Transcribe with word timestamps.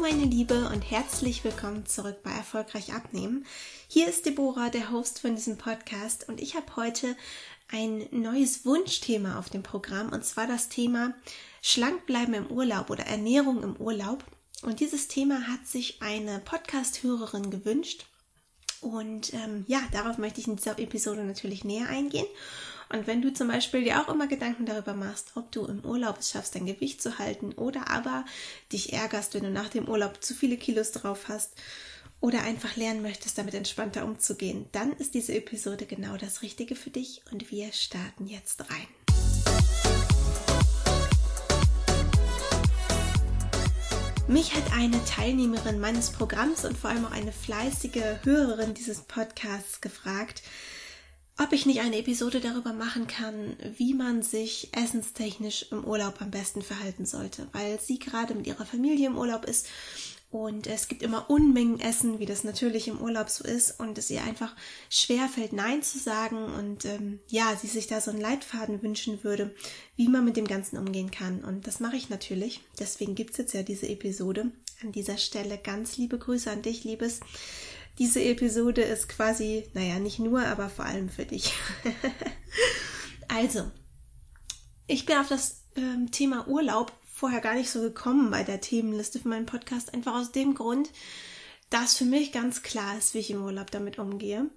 Meine 0.00 0.24
Liebe 0.24 0.68
und 0.68 0.82
herzlich 0.82 1.44
willkommen 1.44 1.86
zurück 1.86 2.22
bei 2.22 2.30
Erfolgreich 2.30 2.92
Abnehmen. 2.92 3.46
Hier 3.88 4.08
ist 4.08 4.26
Deborah, 4.26 4.68
der 4.68 4.90
Host 4.90 5.20
von 5.20 5.34
diesem 5.34 5.56
Podcast 5.56 6.28
und 6.28 6.40
ich 6.40 6.56
habe 6.56 6.76
heute 6.76 7.16
ein 7.70 8.06
neues 8.10 8.66
Wunschthema 8.66 9.38
auf 9.38 9.48
dem 9.48 9.62
Programm 9.62 10.10
und 10.10 10.24
zwar 10.24 10.46
das 10.46 10.68
Thema 10.68 11.14
Schlank 11.62 12.06
bleiben 12.06 12.34
im 12.34 12.48
Urlaub 12.48 12.90
oder 12.90 13.06
Ernährung 13.06 13.62
im 13.62 13.76
Urlaub. 13.76 14.24
Und 14.62 14.80
dieses 14.80 15.08
Thema 15.08 15.48
hat 15.48 15.66
sich 15.66 16.02
eine 16.02 16.40
Podcast-Hörerin 16.40 17.50
gewünscht 17.50 18.06
und 18.80 19.32
ähm, 19.32 19.64
ja, 19.66 19.80
darauf 19.92 20.18
möchte 20.18 20.40
ich 20.40 20.46
in 20.46 20.56
dieser 20.56 20.78
Episode 20.78 21.24
natürlich 21.24 21.64
näher 21.64 21.88
eingehen. 21.88 22.26
Und 22.88 23.06
wenn 23.06 23.22
du 23.22 23.32
zum 23.32 23.48
Beispiel 23.48 23.84
dir 23.84 24.00
auch 24.00 24.12
immer 24.12 24.26
Gedanken 24.26 24.66
darüber 24.66 24.94
machst, 24.94 25.32
ob 25.36 25.50
du 25.52 25.64
im 25.66 25.84
Urlaub 25.84 26.18
es 26.18 26.30
schaffst, 26.30 26.54
dein 26.54 26.66
Gewicht 26.66 27.02
zu 27.02 27.18
halten 27.18 27.52
oder 27.52 27.90
aber 27.90 28.24
dich 28.72 28.92
ärgerst, 28.92 29.34
wenn 29.34 29.44
du 29.44 29.50
nach 29.50 29.68
dem 29.68 29.88
Urlaub 29.88 30.22
zu 30.22 30.34
viele 30.34 30.56
Kilos 30.56 30.92
drauf 30.92 31.28
hast 31.28 31.54
oder 32.20 32.42
einfach 32.42 32.76
lernen 32.76 33.02
möchtest, 33.02 33.38
damit 33.38 33.54
entspannter 33.54 34.04
umzugehen, 34.04 34.66
dann 34.72 34.92
ist 34.92 35.14
diese 35.14 35.34
Episode 35.34 35.86
genau 35.86 36.16
das 36.16 36.42
Richtige 36.42 36.76
für 36.76 36.90
dich 36.90 37.22
und 37.32 37.50
wir 37.50 37.72
starten 37.72 38.26
jetzt 38.26 38.60
rein. 38.70 38.88
Mich 44.26 44.54
hat 44.54 44.72
eine 44.72 45.04
Teilnehmerin 45.04 45.80
meines 45.80 46.10
Programms 46.10 46.64
und 46.64 46.78
vor 46.78 46.88
allem 46.88 47.04
auch 47.04 47.10
eine 47.10 47.30
fleißige 47.30 48.24
Hörerin 48.24 48.72
dieses 48.72 49.02
Podcasts 49.02 49.82
gefragt, 49.82 50.42
ob 51.38 51.52
ich 51.52 51.66
nicht 51.66 51.80
eine 51.80 51.98
Episode 51.98 52.40
darüber 52.40 52.72
machen 52.72 53.06
kann, 53.06 53.56
wie 53.76 53.94
man 53.94 54.22
sich 54.22 54.70
essenstechnisch 54.72 55.66
im 55.72 55.84
Urlaub 55.84 56.20
am 56.20 56.30
besten 56.30 56.62
verhalten 56.62 57.06
sollte, 57.06 57.48
weil 57.52 57.80
sie 57.80 57.98
gerade 57.98 58.34
mit 58.34 58.46
ihrer 58.46 58.64
Familie 58.64 59.08
im 59.08 59.18
Urlaub 59.18 59.44
ist 59.44 59.66
und 60.34 60.66
es 60.66 60.88
gibt 60.88 61.04
immer 61.04 61.30
Unmengen 61.30 61.78
Essen, 61.78 62.18
wie 62.18 62.26
das 62.26 62.42
natürlich 62.42 62.88
im 62.88 63.00
Urlaub 63.00 63.30
so 63.30 63.44
ist 63.44 63.78
und 63.78 63.96
es 63.98 64.10
ihr 64.10 64.24
einfach 64.24 64.52
schwer 64.90 65.28
fällt, 65.28 65.52
Nein 65.52 65.84
zu 65.84 65.96
sagen 65.96 66.46
und 66.54 66.84
ähm, 66.86 67.20
ja, 67.28 67.54
sie 67.54 67.68
sich 67.68 67.86
da 67.86 68.00
so 68.00 68.10
einen 68.10 68.20
Leitfaden 68.20 68.82
wünschen 68.82 69.22
würde, 69.22 69.54
wie 69.94 70.08
man 70.08 70.24
mit 70.24 70.36
dem 70.36 70.48
Ganzen 70.48 70.76
umgehen 70.76 71.12
kann. 71.12 71.44
Und 71.44 71.68
das 71.68 71.78
mache 71.78 71.94
ich 71.94 72.10
natürlich. 72.10 72.62
Deswegen 72.80 73.14
gibt's 73.14 73.36
jetzt 73.36 73.54
ja 73.54 73.62
diese 73.62 73.88
Episode. 73.88 74.50
An 74.82 74.90
dieser 74.90 75.18
Stelle 75.18 75.56
ganz 75.56 75.98
liebe 75.98 76.18
Grüße 76.18 76.50
an 76.50 76.62
dich, 76.62 76.82
Liebes. 76.82 77.20
Diese 77.98 78.22
Episode 78.22 78.82
ist 78.82 79.08
quasi, 79.08 79.68
naja, 79.72 79.98
nicht 79.98 80.18
nur, 80.18 80.44
aber 80.44 80.68
vor 80.68 80.84
allem 80.84 81.08
für 81.08 81.24
dich. 81.24 81.52
also, 83.28 83.70
ich 84.86 85.06
bin 85.06 85.16
auf 85.16 85.28
das 85.28 85.62
ähm, 85.76 86.10
Thema 86.10 86.48
Urlaub 86.48 86.92
vorher 87.04 87.40
gar 87.40 87.54
nicht 87.54 87.70
so 87.70 87.80
gekommen 87.80 88.30
bei 88.30 88.42
der 88.42 88.60
Themenliste 88.60 89.20
für 89.20 89.28
meinen 89.28 89.46
Podcast, 89.46 89.94
einfach 89.94 90.14
aus 90.14 90.32
dem 90.32 90.54
Grund, 90.54 90.90
dass 91.70 91.96
für 91.96 92.04
mich 92.04 92.32
ganz 92.32 92.62
klar 92.62 92.98
ist, 92.98 93.14
wie 93.14 93.18
ich 93.18 93.30
im 93.30 93.44
Urlaub 93.44 93.70
damit 93.70 93.98
umgehe. 93.98 94.50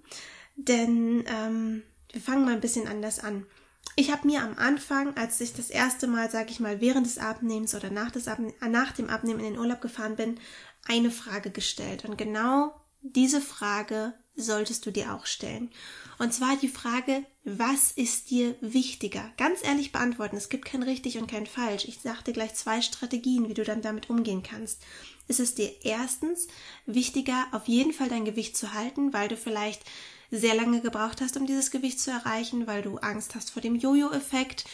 Denn 0.56 1.24
ähm, 1.28 1.82
wir 2.12 2.20
fangen 2.20 2.44
mal 2.44 2.54
ein 2.54 2.60
bisschen 2.60 2.88
anders 2.88 3.20
an. 3.20 3.46
Ich 3.94 4.10
habe 4.10 4.26
mir 4.26 4.42
am 4.42 4.58
Anfang, 4.58 5.16
als 5.16 5.40
ich 5.40 5.52
das 5.54 5.70
erste 5.70 6.08
Mal, 6.08 6.30
sage 6.30 6.50
ich 6.50 6.60
mal, 6.60 6.80
während 6.80 7.06
des 7.06 7.18
Abnehmens 7.18 7.74
oder 7.74 7.90
nach, 7.90 8.10
des 8.10 8.28
Abne 8.28 8.52
nach 8.68 8.92
dem 8.92 9.08
Abnehmen 9.08 9.40
in 9.40 9.52
den 9.52 9.58
Urlaub 9.58 9.80
gefahren 9.80 10.16
bin, 10.16 10.38
eine 10.86 11.10
Frage 11.10 11.50
gestellt. 11.50 12.04
Und 12.04 12.18
genau 12.18 12.74
diese 13.02 13.40
Frage 13.40 14.14
solltest 14.34 14.86
du 14.86 14.90
dir 14.90 15.14
auch 15.14 15.26
stellen. 15.26 15.70
Und 16.18 16.32
zwar 16.32 16.56
die 16.56 16.68
Frage, 16.68 17.24
was 17.44 17.92
ist 17.92 18.30
dir 18.30 18.54
wichtiger? 18.60 19.32
Ganz 19.36 19.64
ehrlich 19.64 19.92
beantworten. 19.92 20.36
Es 20.36 20.48
gibt 20.48 20.64
kein 20.64 20.82
richtig 20.82 21.18
und 21.18 21.30
kein 21.30 21.46
falsch. 21.46 21.84
Ich 21.86 22.00
dir 22.00 22.32
gleich 22.32 22.54
zwei 22.54 22.80
Strategien, 22.80 23.48
wie 23.48 23.54
du 23.54 23.64
dann 23.64 23.82
damit 23.82 24.10
umgehen 24.10 24.42
kannst. 24.42 24.82
Ist 25.26 25.40
es 25.40 25.54
dir 25.54 25.72
erstens 25.82 26.48
wichtiger, 26.86 27.46
auf 27.52 27.68
jeden 27.68 27.92
Fall 27.92 28.08
dein 28.08 28.24
Gewicht 28.24 28.56
zu 28.56 28.72
halten, 28.74 29.12
weil 29.12 29.28
du 29.28 29.36
vielleicht 29.36 29.82
sehr 30.30 30.54
lange 30.54 30.80
gebraucht 30.80 31.20
hast, 31.20 31.36
um 31.36 31.46
dieses 31.46 31.70
Gewicht 31.70 32.00
zu 32.00 32.10
erreichen, 32.10 32.66
weil 32.66 32.82
du 32.82 32.98
Angst 32.98 33.34
hast 33.34 33.50
vor 33.50 33.62
dem 33.62 33.76
Jojo-Effekt, 33.76 34.64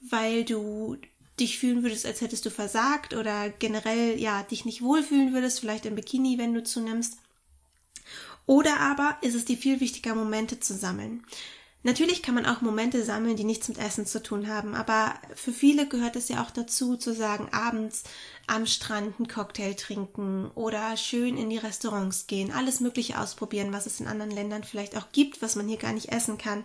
weil 0.00 0.44
du 0.44 0.96
dich 1.40 1.58
fühlen 1.58 1.82
würdest, 1.82 2.06
als 2.06 2.20
hättest 2.20 2.46
du 2.46 2.50
versagt 2.50 3.14
oder 3.14 3.50
generell 3.50 4.18
ja 4.18 4.42
dich 4.44 4.64
nicht 4.64 4.82
wohlfühlen 4.82 5.32
würdest, 5.32 5.60
vielleicht 5.60 5.86
im 5.86 5.96
Bikini, 5.96 6.38
wenn 6.38 6.54
du 6.54 6.62
zunimmst. 6.62 7.18
Oder 8.46 8.80
aber 8.80 9.16
ist 9.22 9.34
es 9.34 9.44
dir 9.44 9.56
viel 9.56 9.80
wichtiger, 9.80 10.14
Momente 10.14 10.60
zu 10.60 10.74
sammeln. 10.74 11.24
Natürlich 11.86 12.22
kann 12.22 12.34
man 12.34 12.46
auch 12.46 12.62
Momente 12.62 13.04
sammeln, 13.04 13.36
die 13.36 13.44
nichts 13.44 13.68
mit 13.68 13.76
Essen 13.76 14.06
zu 14.06 14.22
tun 14.22 14.48
haben, 14.48 14.74
aber 14.74 15.16
für 15.34 15.52
viele 15.52 15.86
gehört 15.86 16.16
es 16.16 16.30
ja 16.30 16.42
auch 16.42 16.50
dazu, 16.50 16.96
zu 16.96 17.12
sagen, 17.12 17.48
abends 17.52 18.04
am 18.46 18.64
Strand 18.64 19.16
einen 19.18 19.28
Cocktail 19.28 19.74
trinken 19.74 20.50
oder 20.54 20.96
schön 20.96 21.36
in 21.36 21.50
die 21.50 21.58
Restaurants 21.58 22.26
gehen, 22.26 22.52
alles 22.52 22.80
Mögliche 22.80 23.20
ausprobieren, 23.20 23.74
was 23.74 23.84
es 23.84 24.00
in 24.00 24.06
anderen 24.06 24.30
Ländern 24.30 24.64
vielleicht 24.64 24.96
auch 24.96 25.12
gibt, 25.12 25.42
was 25.42 25.56
man 25.56 25.68
hier 25.68 25.76
gar 25.76 25.92
nicht 25.92 26.10
essen 26.10 26.38
kann. 26.38 26.64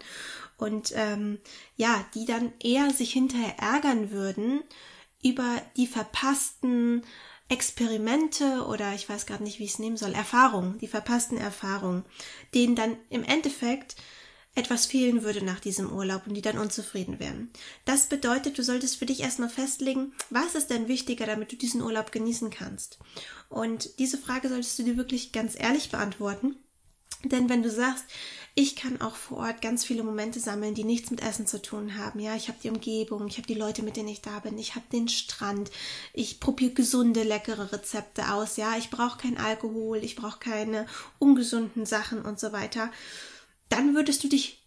Und 0.58 0.94
ähm, 0.96 1.40
ja, 1.76 2.06
die 2.14 2.24
dann 2.24 2.54
eher 2.64 2.90
sich 2.92 3.12
hinterher 3.12 3.60
ärgern 3.60 4.12
würden 4.12 4.64
über 5.22 5.62
die 5.76 5.88
verpassten 5.88 7.04
Experimente 7.50 8.66
oder 8.68 8.94
ich 8.94 9.10
weiß 9.10 9.26
gerade 9.26 9.44
nicht, 9.44 9.60
wie 9.60 9.66
ich 9.66 9.72
es 9.72 9.80
nehmen 9.80 9.98
soll, 9.98 10.14
Erfahrungen, 10.14 10.78
die 10.78 10.88
verpassten 10.88 11.38
Erfahrungen, 11.38 12.06
denen 12.54 12.76
dann 12.76 12.96
im 13.10 13.24
Endeffekt 13.24 13.96
etwas 14.56 14.86
fehlen 14.86 15.24
würde 15.24 15.44
nach 15.44 15.60
diesem 15.60 15.92
Urlaub 15.92 16.28
und 16.28 16.34
die 16.34 16.42
dann 16.42 16.58
unzufrieden 16.58 17.20
wären. 17.20 17.50
Das 17.86 18.08
bedeutet, 18.08 18.58
du 18.58 18.64
solltest 18.64 18.98
für 18.98 19.06
dich 19.06 19.22
erstmal 19.22 19.50
festlegen, 19.50 20.14
was 20.30 20.56
ist 20.56 20.70
denn 20.70 20.88
wichtiger, 20.88 21.26
damit 21.26 21.52
du 21.52 21.56
diesen 21.56 21.82
Urlaub 21.82 22.12
genießen 22.12 22.50
kannst. 22.50 23.00
Und 23.50 24.00
diese 24.00 24.18
Frage 24.18 24.50
solltest 24.50 24.78
du 24.78 24.84
dir 24.84 24.98
wirklich 24.98 25.32
ganz 25.32 25.56
ehrlich 25.58 25.90
beantworten. 25.90 26.56
Denn 27.24 27.50
wenn 27.50 27.64
du 27.64 27.70
sagst, 27.70 28.06
ich 28.56 28.76
kann 28.76 29.00
auch 29.02 29.16
vor 29.16 29.40
Ort 29.40 29.62
ganz 29.62 29.86
viele 29.86 30.04
Momente 30.04 30.40
sammeln, 30.40 30.74
die 30.74 30.84
nichts 30.84 31.12
mit 31.12 31.22
Essen 31.22 31.48
zu 31.48 31.62
tun 31.62 31.98
haben. 31.98 32.20
Ja, 32.20 32.36
ich 32.36 32.48
habe 32.48 32.60
die 32.62 32.70
Umgebung, 32.70 33.28
ich 33.28 33.38
habe 33.38 33.48
die 33.48 33.54
Leute, 33.54 33.84
mit 33.84 33.96
denen 33.96 34.08
ich 34.08 34.22
da 34.22 34.40
bin, 34.40 34.58
ich 34.58 34.76
habe 34.76 34.86
den 34.92 35.08
Strand, 35.08 35.70
ich 36.14 36.40
probiere 36.40 36.72
gesunde, 36.72 37.24
leckere 37.24 37.72
Rezepte 37.72 38.34
aus. 38.34 38.58
Ja, 38.58 38.78
ich 38.78 38.90
brauche 38.90 39.18
kein 39.18 39.38
Alkohol, 39.38 40.04
ich 40.04 40.16
brauche 40.16 40.40
keine 40.40 40.88
ungesunden 41.20 41.86
Sachen 41.86 42.22
und 42.22 42.40
so 42.40 42.52
weiter. 42.52 42.92
Dann 43.70 43.96
würdest 43.96 44.24
du 44.24 44.28
dich, 44.28 44.66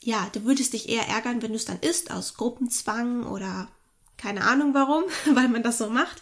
ja, 0.00 0.30
du 0.32 0.44
würdest 0.44 0.72
dich 0.74 0.88
eher 0.88 1.08
ärgern, 1.08 1.42
wenn 1.42 1.50
du 1.50 1.56
es 1.56 1.64
dann 1.64 1.80
isst 1.80 2.10
aus 2.10 2.34
Gruppenzwang 2.34 3.26
oder 3.26 3.68
keine 4.16 4.44
Ahnung 4.44 4.74
warum, 4.74 5.04
weil 5.34 5.48
man 5.48 5.62
das 5.62 5.78
so 5.78 5.88
macht 5.88 6.20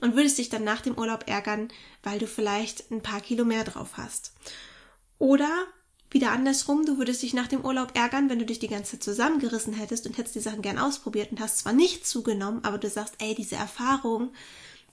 und 0.00 0.16
würdest 0.16 0.38
dich 0.38 0.48
dann 0.48 0.64
nach 0.64 0.80
dem 0.80 0.96
Urlaub 0.96 1.28
ärgern, 1.28 1.68
weil 2.02 2.18
du 2.18 2.26
vielleicht 2.26 2.90
ein 2.90 3.02
paar 3.02 3.20
Kilo 3.20 3.44
mehr 3.44 3.64
drauf 3.64 3.90
hast. 3.96 4.32
Oder 5.22 5.68
wieder 6.10 6.32
andersrum, 6.32 6.84
du 6.84 6.98
würdest 6.98 7.22
dich 7.22 7.32
nach 7.32 7.46
dem 7.46 7.64
Urlaub 7.64 7.96
ärgern, 7.96 8.28
wenn 8.28 8.40
du 8.40 8.44
dich 8.44 8.58
die 8.58 8.66
ganze 8.66 8.90
Zeit 8.98 9.04
zusammengerissen 9.04 9.72
hättest 9.72 10.04
und 10.04 10.18
hättest 10.18 10.34
die 10.34 10.40
Sachen 10.40 10.62
gern 10.62 10.80
ausprobiert 10.80 11.30
und 11.30 11.38
hast 11.38 11.58
zwar 11.58 11.72
nicht 11.72 12.04
zugenommen, 12.04 12.64
aber 12.64 12.76
du 12.76 12.90
sagst, 12.90 13.14
ey, 13.20 13.32
diese 13.32 13.54
Erfahrung, 13.54 14.32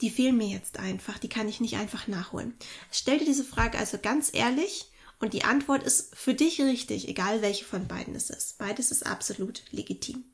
die 0.01 0.11
fehlen 0.11 0.37
mir 0.37 0.45
jetzt 0.47 0.77
einfach, 0.77 1.17
die 1.17 1.29
kann 1.29 1.49
ich 1.49 1.61
nicht 1.61 1.77
einfach 1.77 2.07
nachholen. 2.07 2.53
Stell 2.91 3.17
dir 3.17 3.25
diese 3.25 3.43
Frage 3.43 3.79
also 3.79 3.97
ganz 3.97 4.29
ehrlich 4.31 4.91
und 5.19 5.33
die 5.33 5.45
Antwort 5.45 5.81
ist 5.81 6.15
für 6.15 6.35
dich 6.35 6.61
richtig, 6.61 7.07
egal 7.07 7.41
welche 7.41 7.65
von 7.65 7.87
beiden 7.87 8.13
es 8.13 8.29
ist. 8.29 8.59
Beides 8.59 8.91
ist 8.91 9.07
absolut 9.07 9.63
legitim. 9.71 10.25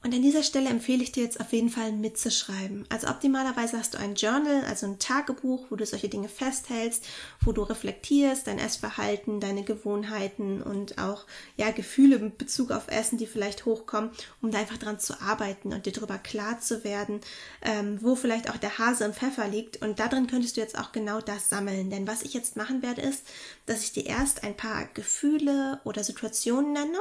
Und 0.00 0.14
an 0.14 0.22
dieser 0.22 0.44
Stelle 0.44 0.70
empfehle 0.70 1.02
ich 1.02 1.10
dir 1.10 1.24
jetzt 1.24 1.40
auf 1.40 1.52
jeden 1.52 1.70
Fall 1.70 1.90
mitzuschreiben. 1.90 2.86
Also 2.88 3.08
optimalerweise 3.08 3.76
hast 3.76 3.94
du 3.94 3.98
ein 3.98 4.14
Journal, 4.14 4.62
also 4.68 4.86
ein 4.86 5.00
Tagebuch, 5.00 5.66
wo 5.70 5.76
du 5.76 5.84
solche 5.84 6.08
Dinge 6.08 6.28
festhältst, 6.28 7.04
wo 7.40 7.50
du 7.50 7.62
reflektierst, 7.62 8.46
dein 8.46 8.60
Essverhalten, 8.60 9.40
deine 9.40 9.64
Gewohnheiten 9.64 10.62
und 10.62 10.98
auch 10.98 11.26
ja 11.56 11.72
Gefühle 11.72 12.16
in 12.16 12.36
Bezug 12.36 12.70
auf 12.70 12.86
Essen, 12.86 13.18
die 13.18 13.26
vielleicht 13.26 13.64
hochkommen, 13.64 14.10
um 14.40 14.52
da 14.52 14.58
einfach 14.58 14.78
dran 14.78 15.00
zu 15.00 15.20
arbeiten 15.20 15.72
und 15.72 15.84
dir 15.84 15.92
darüber 15.92 16.18
klar 16.18 16.60
zu 16.60 16.84
werden, 16.84 17.20
ähm, 17.62 17.98
wo 18.00 18.14
vielleicht 18.14 18.50
auch 18.50 18.56
der 18.56 18.78
Hase 18.78 19.04
im 19.04 19.14
Pfeffer 19.14 19.48
liegt. 19.48 19.82
Und 19.82 19.98
darin 19.98 20.28
könntest 20.28 20.56
du 20.56 20.60
jetzt 20.60 20.78
auch 20.78 20.92
genau 20.92 21.20
das 21.20 21.48
sammeln. 21.48 21.90
Denn 21.90 22.06
was 22.06 22.22
ich 22.22 22.34
jetzt 22.34 22.56
machen 22.56 22.82
werde, 22.82 23.02
ist, 23.02 23.24
dass 23.66 23.82
ich 23.82 23.92
dir 23.92 24.06
erst 24.06 24.44
ein 24.44 24.56
paar 24.56 24.84
Gefühle 24.94 25.80
oder 25.82 26.04
Situationen 26.04 26.72
nenne 26.72 26.98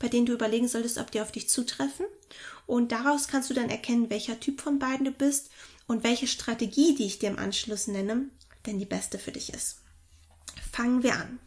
bei 0.00 0.08
denen 0.08 0.26
du 0.26 0.32
überlegen 0.32 0.66
solltest, 0.66 0.98
ob 0.98 1.12
die 1.12 1.20
auf 1.20 1.30
dich 1.30 1.48
zutreffen. 1.48 2.06
Und 2.66 2.90
daraus 2.90 3.28
kannst 3.28 3.50
du 3.50 3.54
dann 3.54 3.70
erkennen, 3.70 4.10
welcher 4.10 4.40
Typ 4.40 4.60
von 4.60 4.80
beiden 4.80 5.04
du 5.04 5.12
bist 5.12 5.50
und 5.86 6.02
welche 6.02 6.26
Strategie, 6.26 6.96
die 6.96 7.06
ich 7.06 7.20
dir 7.20 7.28
im 7.28 7.38
Anschluss 7.38 7.86
nenne, 7.86 8.26
denn 8.66 8.78
die 8.78 8.86
beste 8.86 9.18
für 9.18 9.32
dich 9.32 9.52
ist. 9.52 9.78
Fangen 10.72 11.02
wir 11.02 11.14
an. 11.14 11.38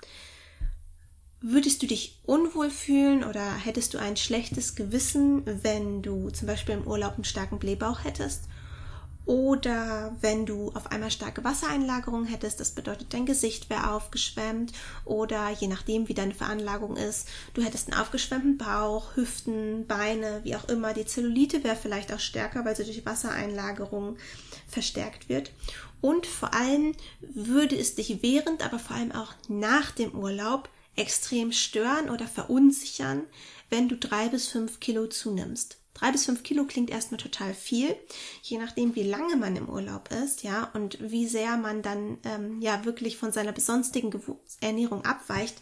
Würdest 1.42 1.82
du 1.82 1.88
dich 1.88 2.20
unwohl 2.24 2.70
fühlen 2.70 3.24
oder 3.26 3.54
hättest 3.54 3.94
du 3.94 3.98
ein 3.98 4.16
schlechtes 4.16 4.76
Gewissen, 4.76 5.44
wenn 5.64 6.02
du 6.02 6.30
zum 6.30 6.48
Beispiel 6.48 6.76
im 6.76 6.88
Urlaub 6.88 7.16
einen 7.16 7.26
starken 7.26 7.60
Blähbauch 7.60 8.06
hättest? 8.06 8.44
Oder 9.26 10.16
wenn 10.20 10.46
du 10.46 10.72
auf 10.74 10.92
einmal 10.92 11.10
starke 11.10 11.44
Wassereinlagerung 11.44 12.26
hättest, 12.26 12.60
das 12.60 12.72
bedeutet, 12.72 13.14
dein 13.14 13.26
Gesicht 13.26 13.70
wäre 13.70 13.92
aufgeschwemmt. 13.92 14.74
Oder 15.06 15.50
je 15.52 15.68
nachdem, 15.68 16.10
wie 16.10 16.14
deine 16.14 16.34
Veranlagung 16.34 16.98
ist, 16.98 17.30
du 17.54 17.62
hättest 17.64 17.90
einen 17.92 18.02
aufgeschwemmten 18.02 18.58
Bauch, 18.58 19.16
Hüften, 19.16 19.88
Beine, 19.88 20.42
wie 20.44 20.56
auch 20.56 20.68
immer. 20.68 20.94
Die 20.94 21.06
Zellulite 21.06 21.64
wäre 21.64 21.78
vielleicht 21.78 22.12
auch 22.12 22.20
stärker, 22.20 22.66
weil 22.66 22.76
sie 22.76 22.84
durch 22.84 23.06
Wassereinlagerung 23.06 24.18
verstärkt 24.68 25.30
wird. 25.30 25.52
Und 26.02 26.26
vor 26.26 26.54
allem 26.54 26.94
würde 27.22 27.78
es 27.78 27.96
dich 27.96 28.22
während, 28.22 28.66
aber 28.66 28.78
vor 28.78 28.98
allem 28.98 29.14
auch 29.14 29.34
nach 29.48 29.92
dem 29.92 30.12
Urlaub 30.14 30.68
extrem 30.98 31.54
stören 31.54 32.10
oder 32.10 32.28
verunsichern, 32.28 33.24
wenn 33.70 33.88
du 33.88 33.96
drei 33.96 34.28
bis 34.28 34.50
fünf 34.50 34.82
Kilo 34.82 35.08
zunimmst. 35.08 35.78
Drei 35.94 36.12
bis 36.12 36.26
fünf 36.26 36.44
Kilo 36.44 36.66
klingt 36.66 36.90
erstmal 36.90 37.20
total 37.20 37.54
viel, 37.54 37.96
je 38.42 38.58
nachdem, 38.58 38.96
wie 38.96 39.04
lange 39.04 39.36
man 39.36 39.56
im 39.56 39.70
Urlaub 39.70 40.10
ist, 40.12 40.44
ja, 40.44 40.72
und 40.74 40.98
wie 41.00 41.28
sehr 41.28 41.56
man 41.58 41.84
dann 41.84 42.18
ähm, 42.24 42.62
ja 42.62 42.84
wirklich 42.84 43.18
von 43.18 43.32
seiner 43.32 43.52
besonstigen 43.52 44.12
Ernährung 44.60 45.06
abweicht, 45.06 45.56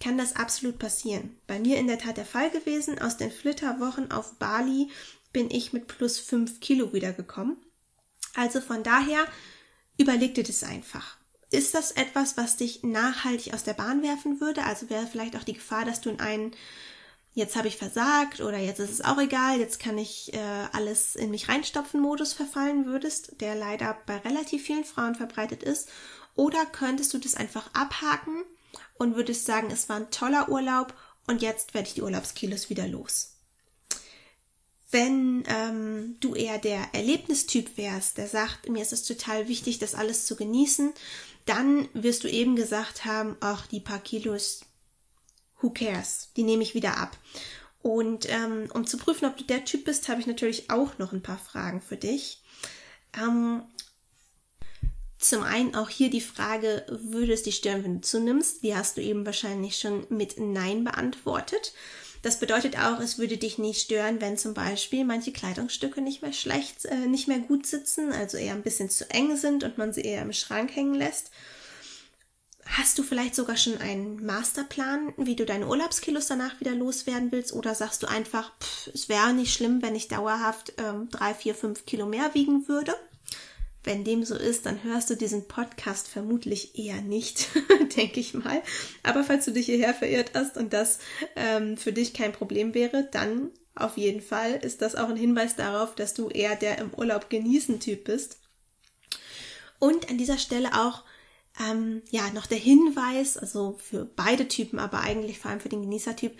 kann 0.00 0.18
das 0.18 0.36
absolut 0.36 0.78
passieren. 0.78 1.38
Bei 1.46 1.58
mir 1.58 1.78
in 1.78 1.86
der 1.86 1.98
Tat 1.98 2.16
der 2.16 2.26
Fall 2.26 2.50
gewesen. 2.50 2.98
Aus 2.98 3.16
den 3.16 3.30
Flitterwochen 3.30 4.10
auf 4.10 4.34
Bali 4.34 4.90
bin 5.32 5.50
ich 5.50 5.72
mit 5.72 5.86
plus 5.86 6.18
fünf 6.18 6.60
Kilo 6.60 6.92
wiedergekommen. 6.92 7.56
Also 8.34 8.60
von 8.60 8.82
daher 8.82 9.24
überleg 9.96 10.34
dir 10.34 10.44
das 10.44 10.62
einfach. 10.62 11.16
Ist 11.50 11.74
das 11.74 11.92
etwas, 11.92 12.36
was 12.36 12.56
dich 12.56 12.82
nachhaltig 12.82 13.54
aus 13.54 13.62
der 13.62 13.74
Bahn 13.74 14.02
werfen 14.02 14.40
würde? 14.40 14.64
Also 14.64 14.90
wäre 14.90 15.06
vielleicht 15.06 15.36
auch 15.36 15.44
die 15.44 15.52
Gefahr, 15.54 15.84
dass 15.84 16.00
du 16.00 16.10
in 16.10 16.20
einen 16.20 16.52
jetzt 17.34 17.56
habe 17.56 17.68
ich 17.68 17.76
versagt 17.76 18.40
oder 18.40 18.58
jetzt 18.58 18.78
ist 18.80 18.90
es 18.90 19.00
auch 19.00 19.18
egal, 19.18 19.58
jetzt 19.58 19.80
kann 19.80 19.98
ich 19.98 20.32
äh, 20.32 20.66
alles 20.72 21.16
in 21.16 21.30
mich 21.30 21.48
reinstopfen 21.48 22.00
Modus 22.00 22.32
verfallen 22.32 22.86
würdest, 22.86 23.40
der 23.40 23.54
leider 23.54 23.98
bei 24.06 24.16
relativ 24.18 24.64
vielen 24.64 24.84
Frauen 24.84 25.14
verbreitet 25.14 25.62
ist. 25.62 25.88
Oder 26.36 26.64
könntest 26.66 27.12
du 27.12 27.18
das 27.18 27.34
einfach 27.34 27.68
abhaken 27.74 28.44
und 28.94 29.16
würdest 29.16 29.46
sagen, 29.46 29.70
es 29.70 29.88
war 29.88 29.96
ein 29.96 30.10
toller 30.10 30.48
Urlaub 30.48 30.94
und 31.26 31.42
jetzt 31.42 31.74
werde 31.74 31.88
ich 31.88 31.94
die 31.94 32.02
Urlaubskilos 32.02 32.70
wieder 32.70 32.86
los. 32.86 33.32
Wenn 34.90 35.42
ähm, 35.48 36.16
du 36.20 36.34
eher 36.34 36.58
der 36.58 36.88
Erlebnistyp 36.92 37.76
wärst, 37.76 38.16
der 38.16 38.28
sagt, 38.28 38.68
mir 38.68 38.80
ist 38.80 38.92
es 38.92 39.02
total 39.02 39.48
wichtig, 39.48 39.80
das 39.80 39.96
alles 39.96 40.26
zu 40.26 40.36
genießen, 40.36 40.92
dann 41.46 41.88
wirst 41.94 42.22
du 42.22 42.30
eben 42.30 42.54
gesagt 42.54 43.04
haben, 43.04 43.36
ach, 43.40 43.66
die 43.66 43.80
paar 43.80 43.98
Kilos, 43.98 44.60
who 45.64 45.70
cares? 45.70 46.28
Die 46.36 46.44
nehme 46.44 46.62
ich 46.62 46.74
wieder 46.74 46.98
ab. 46.98 47.16
Und 47.82 48.30
ähm, 48.30 48.70
um 48.72 48.86
zu 48.86 48.96
prüfen, 48.96 49.26
ob 49.26 49.36
du 49.36 49.44
der 49.44 49.64
Typ 49.64 49.84
bist, 49.84 50.08
habe 50.08 50.20
ich 50.20 50.26
natürlich 50.26 50.70
auch 50.70 50.98
noch 50.98 51.12
ein 51.12 51.22
paar 51.22 51.38
Fragen 51.38 51.80
für 51.80 51.96
dich. 51.96 52.42
Ähm, 53.18 53.62
zum 55.18 55.42
einen 55.42 55.74
auch 55.74 55.88
hier 55.88 56.10
die 56.10 56.20
Frage, 56.20 56.84
würde 56.88 57.32
es 57.32 57.42
dich 57.42 57.56
stören, 57.56 57.82
wenn 57.82 57.94
du 57.96 58.00
zunimmst? 58.02 58.62
Die 58.62 58.76
hast 58.76 58.96
du 58.96 59.02
eben 59.02 59.26
wahrscheinlich 59.26 59.78
schon 59.78 60.06
mit 60.10 60.38
Nein 60.38 60.84
beantwortet. 60.84 61.72
Das 62.22 62.40
bedeutet 62.40 62.78
auch, 62.78 63.00
es 63.00 63.18
würde 63.18 63.36
dich 63.36 63.58
nicht 63.58 63.82
stören, 63.82 64.20
wenn 64.20 64.38
zum 64.38 64.54
Beispiel 64.54 65.04
manche 65.04 65.32
Kleidungsstücke 65.32 66.00
nicht 66.00 66.22
mehr 66.22 66.32
schlecht, 66.32 66.86
äh, 66.86 67.06
nicht 67.06 67.28
mehr 67.28 67.38
gut 67.38 67.66
sitzen, 67.66 68.12
also 68.12 68.38
eher 68.38 68.54
ein 68.54 68.62
bisschen 68.62 68.88
zu 68.88 69.10
eng 69.10 69.36
sind 69.36 69.62
und 69.62 69.76
man 69.76 69.92
sie 69.92 70.02
eher 70.02 70.22
im 70.22 70.32
Schrank 70.32 70.74
hängen 70.74 70.94
lässt. 70.94 71.30
Hast 72.66 72.98
du 72.98 73.02
vielleicht 73.02 73.34
sogar 73.34 73.56
schon 73.56 73.78
einen 73.78 74.24
Masterplan, 74.24 75.12
wie 75.16 75.36
du 75.36 75.44
deine 75.44 75.66
Urlaubskilos 75.68 76.26
danach 76.26 76.58
wieder 76.60 76.72
loswerden 76.72 77.30
willst? 77.30 77.52
Oder 77.52 77.74
sagst 77.74 78.02
du 78.02 78.06
einfach, 78.06 78.52
pff, 78.58 78.88
es 78.94 79.08
wäre 79.08 79.32
nicht 79.32 79.52
schlimm, 79.52 79.82
wenn 79.82 79.94
ich 79.94 80.08
dauerhaft 80.08 80.72
ähm, 80.78 81.08
drei, 81.10 81.34
vier, 81.34 81.54
fünf 81.54 81.86
Kilo 81.86 82.06
mehr 82.06 82.34
wiegen 82.34 82.66
würde? 82.66 82.94
Wenn 83.84 84.02
dem 84.02 84.24
so 84.24 84.34
ist, 84.34 84.64
dann 84.64 84.82
hörst 84.82 85.10
du 85.10 85.14
diesen 85.14 85.46
Podcast 85.46 86.08
vermutlich 86.08 86.78
eher 86.78 87.02
nicht, 87.02 87.48
denke 87.96 88.18
ich 88.18 88.32
mal. 88.32 88.62
Aber 89.02 89.24
falls 89.24 89.44
du 89.44 89.52
dich 89.52 89.66
hierher 89.66 89.92
verirrt 89.92 90.30
hast 90.34 90.56
und 90.56 90.72
das 90.72 90.98
ähm, 91.36 91.76
für 91.76 91.92
dich 91.92 92.14
kein 92.14 92.32
Problem 92.32 92.72
wäre, 92.72 93.06
dann 93.12 93.50
auf 93.74 93.98
jeden 93.98 94.22
Fall 94.22 94.52
ist 94.52 94.80
das 94.80 94.94
auch 94.94 95.10
ein 95.10 95.16
Hinweis 95.16 95.56
darauf, 95.56 95.94
dass 95.94 96.14
du 96.14 96.28
eher 96.28 96.56
der 96.56 96.78
im 96.78 96.94
Urlaub 96.94 97.28
genießen 97.28 97.78
Typ 97.78 98.04
bist. 98.04 98.38
Und 99.78 100.08
an 100.08 100.16
dieser 100.16 100.38
Stelle 100.38 100.70
auch 100.72 101.04
ähm, 101.60 102.02
ja, 102.10 102.30
noch 102.30 102.46
der 102.46 102.58
Hinweis, 102.58 103.36
also 103.36 103.78
für 103.78 104.04
beide 104.04 104.48
Typen, 104.48 104.78
aber 104.78 105.00
eigentlich 105.00 105.38
vor 105.38 105.50
allem 105.50 105.60
für 105.60 105.68
den 105.68 105.82
Genießertyp, 105.82 106.36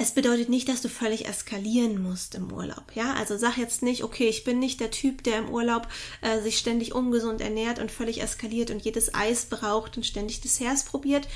es 0.00 0.12
bedeutet 0.12 0.48
nicht, 0.48 0.68
dass 0.68 0.80
du 0.80 0.88
völlig 0.88 1.26
eskalieren 1.26 2.00
musst 2.00 2.36
im 2.36 2.52
Urlaub. 2.52 2.94
Ja, 2.94 3.14
also 3.14 3.36
sag 3.36 3.56
jetzt 3.56 3.82
nicht, 3.82 4.04
okay, 4.04 4.28
ich 4.28 4.44
bin 4.44 4.60
nicht 4.60 4.78
der 4.78 4.92
Typ, 4.92 5.24
der 5.24 5.38
im 5.38 5.50
Urlaub 5.50 5.88
äh, 6.20 6.40
sich 6.40 6.56
ständig 6.56 6.94
ungesund 6.94 7.40
ernährt 7.40 7.80
und 7.80 7.90
völlig 7.90 8.22
eskaliert 8.22 8.70
und 8.70 8.80
jedes 8.84 9.12
Eis 9.12 9.46
braucht 9.46 9.96
und 9.96 10.06
ständig 10.06 10.40
Desserts 10.40 10.84
probiert. 10.84 11.26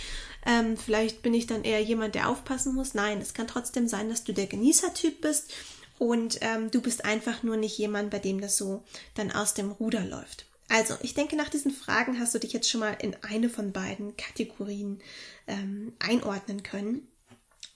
Ähm, 0.46 0.76
vielleicht 0.76 1.22
bin 1.22 1.34
ich 1.34 1.46
dann 1.46 1.64
eher 1.64 1.82
jemand, 1.82 2.14
der 2.14 2.28
aufpassen 2.28 2.74
muss. 2.74 2.94
Nein, 2.94 3.20
es 3.20 3.34
kann 3.34 3.48
trotzdem 3.48 3.88
sein, 3.88 4.08
dass 4.08 4.22
du 4.22 4.32
der 4.32 4.46
Genießertyp 4.46 5.20
bist 5.20 5.52
und 5.98 6.38
ähm, 6.40 6.70
du 6.70 6.80
bist 6.80 7.04
einfach 7.04 7.42
nur 7.42 7.56
nicht 7.56 7.76
jemand, 7.78 8.10
bei 8.10 8.20
dem 8.20 8.40
das 8.40 8.56
so 8.56 8.84
dann 9.14 9.32
aus 9.32 9.54
dem 9.54 9.72
Ruder 9.72 10.04
läuft. 10.04 10.46
Also, 10.72 10.94
ich 11.02 11.12
denke, 11.12 11.36
nach 11.36 11.50
diesen 11.50 11.70
Fragen 11.70 12.18
hast 12.18 12.34
du 12.34 12.38
dich 12.38 12.54
jetzt 12.54 12.70
schon 12.70 12.80
mal 12.80 12.96
in 12.98 13.14
eine 13.20 13.50
von 13.50 13.72
beiden 13.72 14.16
Kategorien 14.16 15.02
ähm, 15.46 15.92
einordnen 15.98 16.62
können. 16.62 17.08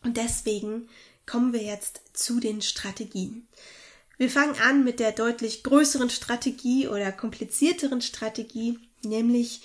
Und 0.03 0.17
deswegen 0.17 0.89
kommen 1.27 1.53
wir 1.53 1.63
jetzt 1.63 2.01
zu 2.15 2.41
den 2.41 2.63
Strategien. 2.63 3.49
Wir 4.17 4.31
fangen 4.31 4.59
an 4.63 4.83
mit 4.83 4.99
der 4.99 5.13
deutlich 5.13 5.63
größeren 5.63 6.09
Strategie 6.09 6.89
oder 6.89 7.13
komplizierteren 7.13 8.01
Strategie, 8.01 8.79
nämlich 9.03 9.61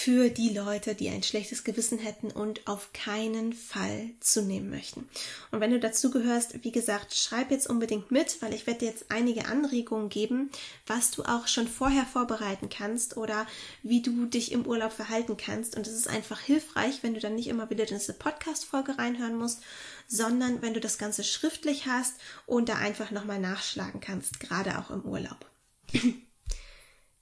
für 0.00 0.30
die 0.30 0.50
Leute, 0.50 0.94
die 0.94 1.08
ein 1.08 1.24
schlechtes 1.24 1.64
Gewissen 1.64 1.98
hätten 1.98 2.30
und 2.30 2.68
auf 2.68 2.92
keinen 2.92 3.52
Fall 3.52 4.10
zunehmen 4.20 4.70
möchten. 4.70 5.08
Und 5.50 5.58
wenn 5.58 5.72
du 5.72 5.80
dazu 5.80 6.12
gehörst, 6.12 6.62
wie 6.62 6.70
gesagt, 6.70 7.16
schreib 7.16 7.50
jetzt 7.50 7.68
unbedingt 7.68 8.12
mit, 8.12 8.40
weil 8.40 8.54
ich 8.54 8.68
werde 8.68 8.78
dir 8.78 8.90
jetzt 8.90 9.06
einige 9.10 9.46
Anregungen 9.46 10.08
geben, 10.08 10.50
was 10.86 11.10
du 11.10 11.24
auch 11.24 11.48
schon 11.48 11.66
vorher 11.66 12.06
vorbereiten 12.06 12.68
kannst 12.68 13.16
oder 13.16 13.44
wie 13.82 14.00
du 14.00 14.26
dich 14.26 14.52
im 14.52 14.66
Urlaub 14.66 14.92
verhalten 14.92 15.36
kannst. 15.36 15.76
Und 15.76 15.88
es 15.88 15.94
ist 15.94 16.06
einfach 16.06 16.38
hilfreich, 16.38 17.02
wenn 17.02 17.14
du 17.14 17.20
dann 17.20 17.34
nicht 17.34 17.48
immer 17.48 17.68
wieder 17.68 17.84
diese 17.84 18.12
Podcast-Folge 18.12 18.98
reinhören 18.98 19.34
musst, 19.34 19.62
sondern 20.06 20.62
wenn 20.62 20.74
du 20.74 20.80
das 20.80 20.98
Ganze 20.98 21.24
schriftlich 21.24 21.86
hast 21.86 22.14
und 22.46 22.68
da 22.68 22.76
einfach 22.76 23.10
nochmal 23.10 23.40
nachschlagen 23.40 24.00
kannst, 24.00 24.38
gerade 24.38 24.78
auch 24.78 24.92
im 24.92 25.02
Urlaub. 25.02 25.44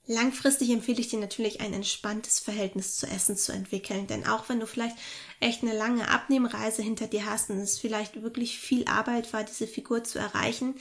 Langfristig 0.08 0.70
empfehle 0.70 1.00
ich 1.00 1.08
dir 1.08 1.18
natürlich 1.18 1.60
ein 1.60 1.72
entspanntes 1.72 2.38
Verhältnis 2.38 2.96
zu 2.96 3.08
Essen 3.08 3.36
zu 3.36 3.52
entwickeln, 3.52 4.06
denn 4.06 4.24
auch 4.24 4.48
wenn 4.48 4.60
du 4.60 4.66
vielleicht 4.66 4.96
echt 5.40 5.62
eine 5.62 5.76
lange 5.76 6.08
Abnehmreise 6.08 6.80
hinter 6.80 7.08
dir 7.08 7.26
hast 7.26 7.50
und 7.50 7.58
es 7.58 7.78
vielleicht 7.78 8.22
wirklich 8.22 8.58
viel 8.58 8.86
Arbeit 8.86 9.32
war, 9.32 9.42
diese 9.42 9.66
Figur 9.66 10.04
zu 10.04 10.20
erreichen, 10.20 10.76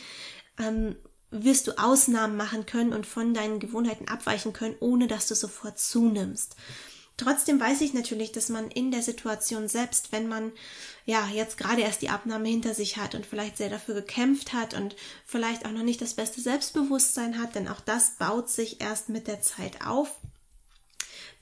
ähm, 0.60 0.96
wirst 1.32 1.66
du 1.66 1.78
Ausnahmen 1.80 2.38
machen 2.38 2.68
können 2.68 2.94
und 2.94 3.08
von 3.08 3.34
deinen 3.34 3.60
Gewohnheiten 3.60 4.08
abweichen 4.08 4.54
können, 4.54 4.76
ohne 4.80 5.08
dass 5.08 5.28
du 5.28 5.34
sofort 5.34 5.80
zunimmst. 5.80 6.56
Trotzdem 7.18 7.62
weiß 7.62 7.80
ich 7.82 7.94
natürlich, 7.94 8.34
dass 8.34 8.50
man 8.50 8.70
in 8.70 8.92
der 8.92 9.02
Situation 9.02 9.70
selbst, 9.70 10.12
wenn 10.12 10.28
man 10.28 10.52
ja 11.06 11.28
jetzt 11.34 11.58
gerade 11.58 11.82
erst 11.82 12.02
die 12.02 12.10
Abnahme 12.10 12.50
hinter 12.50 12.74
sich 12.74 12.98
hat 12.98 13.16
und 13.16 13.26
vielleicht 13.26 13.56
sehr 13.58 13.70
dafür 13.70 13.96
gekämpft 13.96 14.52
hat 14.52 14.74
und 14.74 14.98
vielleicht 15.26 15.66
auch 15.66 15.72
noch 15.72 15.84
nicht 15.84 16.02
das 16.02 16.16
beste 16.16 16.42
Selbstbewusstsein 16.42 17.40
hat, 17.40 17.56
denn 17.56 17.70
auch 17.70 17.80
das 17.80 18.12
baut 18.12 18.50
sich 18.50 18.82
erst 18.82 19.08
mit 19.08 19.28
der 19.28 19.42
Zeit 19.42 19.86
auf, 19.86 20.12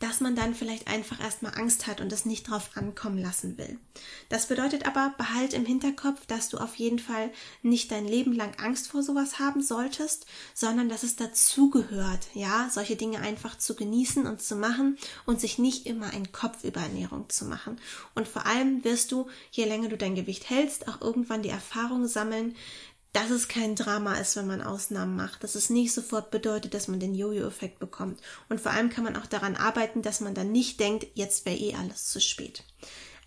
dass 0.04 0.20
man 0.20 0.36
dann 0.36 0.54
vielleicht 0.54 0.90
einfach 0.90 1.22
erstmal 1.22 1.54
Angst 1.56 1.88
hat 1.88 2.02
und 2.02 2.12
es 2.12 2.26
nicht 2.26 2.50
drauf 2.50 2.72
ankommen 2.76 3.18
lassen 3.18 3.58
will. 3.58 3.80
Das 4.28 4.48
bedeutet 4.48 4.86
aber, 4.86 5.14
behalt 5.18 5.54
im 5.54 5.66
Hinterkopf, 5.66 6.26
dass 6.26 6.50
du 6.50 6.58
auf 6.58 6.76
jeden 6.76 7.00
Fall 7.00 7.32
nicht 7.62 7.90
dein 7.90 8.06
Leben 8.06 8.34
lang 8.34 8.54
Angst 8.58 8.90
vor 8.90 9.02
sowas 9.02 9.40
haben 9.40 9.62
solltest, 9.62 10.26
sondern 10.54 10.90
dass 10.90 11.04
es 11.04 11.16
dazugehört, 11.16 12.28
ja, 12.34 12.68
solche 12.70 12.98
Dinge 12.98 13.22
einfach 13.22 13.58
zu 13.58 13.76
genießen 13.76 14.28
und 14.28 14.42
zu 14.42 14.58
machen 14.58 14.98
und 15.26 15.40
sich 15.40 15.58
nicht 15.58 15.86
immer 15.86 16.10
einen 16.10 16.34
Kopf 16.34 16.66
über 16.66 16.82
Ernährung 16.82 17.30
zu 17.30 17.46
machen. 17.46 17.80
Und 18.14 18.28
vor 18.28 18.46
allem 18.46 18.84
wirst 18.84 19.14
du, 19.14 19.30
je 19.52 19.64
länger 19.64 19.88
du 19.88 19.98
dein 19.98 20.16
Gewicht 20.16 20.50
hältst, 20.50 20.90
auch 20.90 21.00
irgendwann 21.00 21.44
die 21.44 21.50
Erfahrung 21.50 22.08
sammeln, 22.08 22.58
dass 23.14 23.30
es 23.30 23.48
kein 23.48 23.76
Drama 23.76 24.16
ist, 24.16 24.36
wenn 24.36 24.48
man 24.48 24.62
Ausnahmen 24.62 25.16
macht, 25.16 25.44
dass 25.44 25.54
es 25.54 25.70
nicht 25.70 25.94
sofort 25.94 26.32
bedeutet, 26.32 26.74
dass 26.74 26.88
man 26.88 27.00
den 27.00 27.14
Jojo-Effekt 27.14 27.80
bekommt. 27.80 28.20
Und 28.50 28.60
vor 28.60 28.72
allem 28.72 28.90
kann 28.90 29.04
man 29.04 29.16
auch 29.16 29.28
daran 29.28 29.56
arbeiten, 29.56 30.02
dass 30.02 30.20
man 30.20 30.34
dann 30.34 30.52
nicht 30.52 30.80
denkt, 30.80 31.06
jetzt 31.14 31.46
wäre 31.46 31.58
eh 31.58 31.76
alles 31.76 32.08
zu 32.08 32.20
spät. 32.20 32.64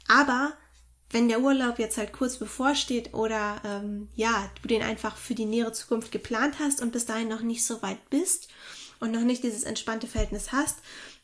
Aber 0.09 0.55
wenn 1.11 1.29
der 1.29 1.41
Urlaub 1.41 1.79
jetzt 1.79 1.99
halt 1.99 2.13
kurz 2.13 2.37
bevorsteht 2.37 3.15
oder 3.15 3.61
ähm, 3.65 4.09
ja, 4.15 4.51
du 4.61 4.67
den 4.67 4.83
einfach 4.83 5.17
für 5.17 5.37
die 5.37 5.47
nähere 5.47 5.73
Zukunft 5.73 6.11
geplant 6.11 6.57
hast 6.59 6.83
und 6.83 6.93
bis 6.93 7.07
dahin 7.07 7.29
noch 7.29 7.43
nicht 7.43 7.65
so 7.65 7.81
weit 7.81 8.11
bist 8.11 8.49
und 8.99 9.13
noch 9.13 9.21
nicht 9.21 9.45
dieses 9.45 9.63
entspannte 9.63 10.09
Verhältnis 10.09 10.51
hast, 10.51 10.79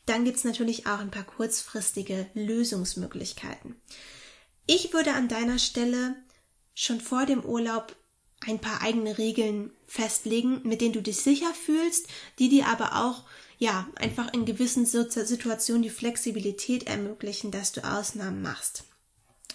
dann 0.05 0.23
gibt's 0.23 0.45
natürlich 0.45 0.87
auch 0.87 0.99
ein 0.99 1.11
paar 1.11 1.25
kurzfristige 1.25 2.27
Lösungsmöglichkeiten. 2.33 3.75
Ich 4.67 4.93
würde 4.93 5.13
an 5.13 5.27
deiner 5.27 5.59
Stelle 5.59 6.15
schon 6.73 7.01
vor 7.01 7.25
dem 7.25 7.43
Urlaub 7.43 7.95
ein 8.47 8.59
paar 8.59 8.81
eigene 8.81 9.17
Regeln 9.17 9.71
festlegen, 9.87 10.61
mit 10.63 10.81
denen 10.81 10.93
du 10.93 11.01
dich 11.01 11.17
sicher 11.17 11.53
fühlst, 11.53 12.07
die 12.39 12.49
dir 12.49 12.67
aber 12.67 13.05
auch 13.05 13.23
ja 13.57 13.87
einfach 13.95 14.33
in 14.33 14.45
gewissen 14.45 14.85
Situationen 14.85 15.83
die 15.83 15.89
Flexibilität 15.89 16.87
ermöglichen, 16.87 17.51
dass 17.51 17.71
du 17.71 17.81
Ausnahmen 17.81 18.41
machst. 18.41 18.83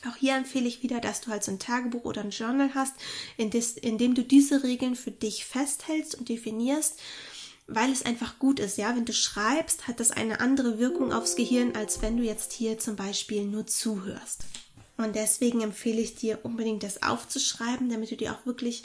Auch 0.09 0.17
hier 0.17 0.37
empfehle 0.37 0.69
ich 0.69 0.83
wieder, 0.83 1.01
dass 1.01 1.21
du 1.21 1.31
halt 1.31 1.43
so 1.43 1.51
ein 1.51 1.59
Tagebuch 1.59 2.05
oder 2.05 2.21
ein 2.21 2.31
Journal 2.31 2.71
hast, 2.75 2.95
in, 3.37 3.51
des, 3.51 3.73
in 3.77 3.99
dem 3.99 4.15
du 4.15 4.23
diese 4.23 4.63
Regeln 4.63 4.95
für 4.95 5.11
dich 5.11 5.45
festhältst 5.45 6.15
und 6.15 6.29
definierst, 6.29 7.01
weil 7.67 7.93
es 7.93 8.05
einfach 8.05 8.39
gut 8.39 8.61
ist, 8.61 8.79
ja. 8.79 8.95
Wenn 8.95 9.05
du 9.05 9.13
schreibst, 9.13 9.89
hat 9.89 10.01
das 10.01 10.11
eine 10.11 10.41
andere 10.41 10.79
Wirkung 10.79 11.13
aufs 11.13 11.37
Gehirn, 11.37 11.75
als 11.75 12.01
wenn 12.01 12.17
du 12.17 12.23
jetzt 12.23 12.53
hier 12.53 12.79
zum 12.79 12.97
Beispiel 12.97 13.45
nur 13.45 13.67
zuhörst. 13.67 14.45
Und 14.99 15.15
deswegen 15.15 15.63
empfehle 15.63 16.01
ich 16.01 16.17
dir 16.17 16.41
unbedingt 16.43 16.83
das 16.83 17.03
aufzuschreiben, 17.03 17.89
damit 17.89 18.11
du 18.11 18.17
dir 18.17 18.33
auch 18.33 18.45
wirklich 18.45 18.83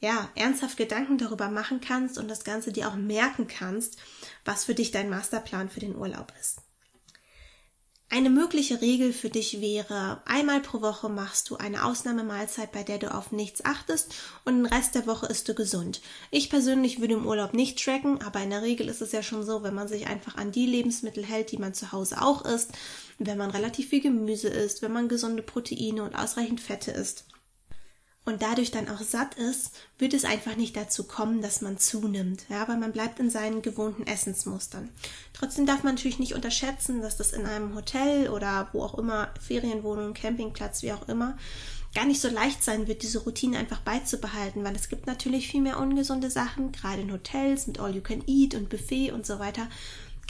ja, 0.00 0.30
ernsthaft 0.34 0.76
Gedanken 0.76 1.18
darüber 1.18 1.50
machen 1.50 1.80
kannst 1.80 2.18
und 2.18 2.28
das 2.28 2.44
Ganze 2.44 2.72
dir 2.72 2.88
auch 2.88 2.94
merken 2.94 3.48
kannst, 3.48 3.98
was 4.44 4.64
für 4.64 4.74
dich 4.74 4.92
dein 4.92 5.10
Masterplan 5.10 5.68
für 5.68 5.80
den 5.80 5.96
Urlaub 5.96 6.32
ist. 6.40 6.62
Eine 8.12 8.28
mögliche 8.28 8.80
Regel 8.80 9.12
für 9.12 9.30
dich 9.30 9.60
wäre, 9.60 10.20
einmal 10.24 10.60
pro 10.60 10.80
Woche 10.80 11.08
machst 11.08 11.48
du 11.48 11.56
eine 11.58 11.84
Ausnahmemahlzeit, 11.84 12.72
bei 12.72 12.82
der 12.82 12.98
du 12.98 13.14
auf 13.14 13.30
nichts 13.30 13.64
achtest 13.64 14.12
und 14.44 14.56
den 14.56 14.66
Rest 14.66 14.96
der 14.96 15.06
Woche 15.06 15.26
isst 15.26 15.48
du 15.48 15.54
gesund. 15.54 16.00
Ich 16.32 16.50
persönlich 16.50 17.00
würde 17.00 17.14
im 17.14 17.24
Urlaub 17.24 17.54
nicht 17.54 17.82
tracken, 17.82 18.20
aber 18.20 18.40
in 18.40 18.50
der 18.50 18.62
Regel 18.62 18.88
ist 18.88 19.00
es 19.00 19.12
ja 19.12 19.22
schon 19.22 19.44
so, 19.44 19.62
wenn 19.62 19.74
man 19.74 19.86
sich 19.86 20.08
einfach 20.08 20.34
an 20.34 20.50
die 20.50 20.66
Lebensmittel 20.66 21.24
hält, 21.24 21.52
die 21.52 21.58
man 21.58 21.72
zu 21.72 21.92
Hause 21.92 22.20
auch 22.20 22.44
isst, 22.44 22.72
wenn 23.20 23.38
man 23.38 23.52
relativ 23.52 23.90
viel 23.90 24.00
Gemüse 24.00 24.48
isst, 24.48 24.82
wenn 24.82 24.92
man 24.92 25.08
gesunde 25.08 25.44
Proteine 25.44 26.02
und 26.02 26.16
ausreichend 26.16 26.60
Fette 26.60 26.90
isst 26.90 27.26
und 28.24 28.42
dadurch 28.42 28.70
dann 28.70 28.88
auch 28.88 29.00
satt 29.00 29.34
ist, 29.34 29.72
wird 29.98 30.14
es 30.14 30.24
einfach 30.24 30.56
nicht 30.56 30.76
dazu 30.76 31.04
kommen, 31.04 31.40
dass 31.42 31.62
man 31.62 31.78
zunimmt, 31.78 32.44
ja, 32.48 32.68
weil 32.68 32.76
man 32.76 32.92
bleibt 32.92 33.18
in 33.18 33.30
seinen 33.30 33.62
gewohnten 33.62 34.06
Essensmustern. 34.06 34.90
Trotzdem 35.32 35.66
darf 35.66 35.82
man 35.82 35.94
natürlich 35.94 36.18
nicht 36.18 36.34
unterschätzen, 36.34 37.00
dass 37.00 37.16
das 37.16 37.32
in 37.32 37.46
einem 37.46 37.74
Hotel 37.74 38.28
oder 38.28 38.68
wo 38.72 38.82
auch 38.82 38.98
immer, 38.98 39.32
Ferienwohnung, 39.40 40.14
Campingplatz, 40.14 40.82
wie 40.82 40.92
auch 40.92 41.08
immer, 41.08 41.38
gar 41.94 42.04
nicht 42.04 42.20
so 42.20 42.28
leicht 42.28 42.62
sein 42.62 42.86
wird, 42.86 43.02
diese 43.02 43.20
Routine 43.20 43.58
einfach 43.58 43.80
beizubehalten, 43.80 44.62
weil 44.62 44.76
es 44.76 44.88
gibt 44.88 45.06
natürlich 45.06 45.48
viel 45.48 45.62
mehr 45.62 45.80
ungesunde 45.80 46.30
Sachen, 46.30 46.72
gerade 46.72 47.02
in 47.02 47.12
Hotels 47.12 47.66
mit 47.66 47.80
All 47.80 47.94
You 47.94 48.02
Can 48.02 48.22
Eat 48.26 48.54
und 48.54 48.68
Buffet 48.68 49.12
und 49.12 49.26
so 49.26 49.38
weiter 49.38 49.66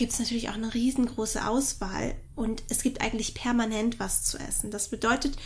gibt 0.00 0.12
es 0.12 0.18
natürlich 0.18 0.48
auch 0.48 0.54
eine 0.54 0.72
riesengroße 0.72 1.46
Auswahl 1.46 2.14
und 2.34 2.62
es 2.70 2.82
gibt 2.82 3.02
eigentlich 3.02 3.34
permanent 3.34 4.00
was 4.00 4.24
zu 4.24 4.38
essen. 4.38 4.70
Das 4.70 4.88
bedeutet, 4.88 5.36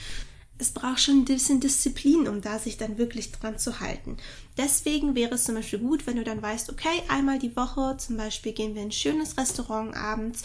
es 0.58 0.70
braucht 0.70 1.00
schon 1.00 1.18
ein 1.18 1.25
bisschen 1.25 1.61
Disziplin, 1.61 2.28
um 2.28 2.40
da 2.40 2.58
sich 2.58 2.76
dann 2.76 2.99
wirklich 2.99 3.32
dran 3.32 3.58
zu 3.58 3.80
halten. 3.80 4.16
Deswegen 4.56 5.14
wäre 5.14 5.34
es 5.34 5.44
zum 5.44 5.56
Beispiel 5.56 5.80
gut, 5.80 6.06
wenn 6.06 6.16
du 6.16 6.25
dann 6.25 6.42
weißt, 6.42 6.70
okay, 6.70 7.02
einmal 7.08 7.38
die 7.38 7.56
Woche 7.56 7.96
zum 7.99 8.16
Beispiel 8.16 8.52
gehen 8.52 8.75
wir 8.75 8.82
in 8.82 8.88
ein 8.88 8.92
schönes 8.92 9.37
Restaurant 9.37 9.96
abends 9.96 10.42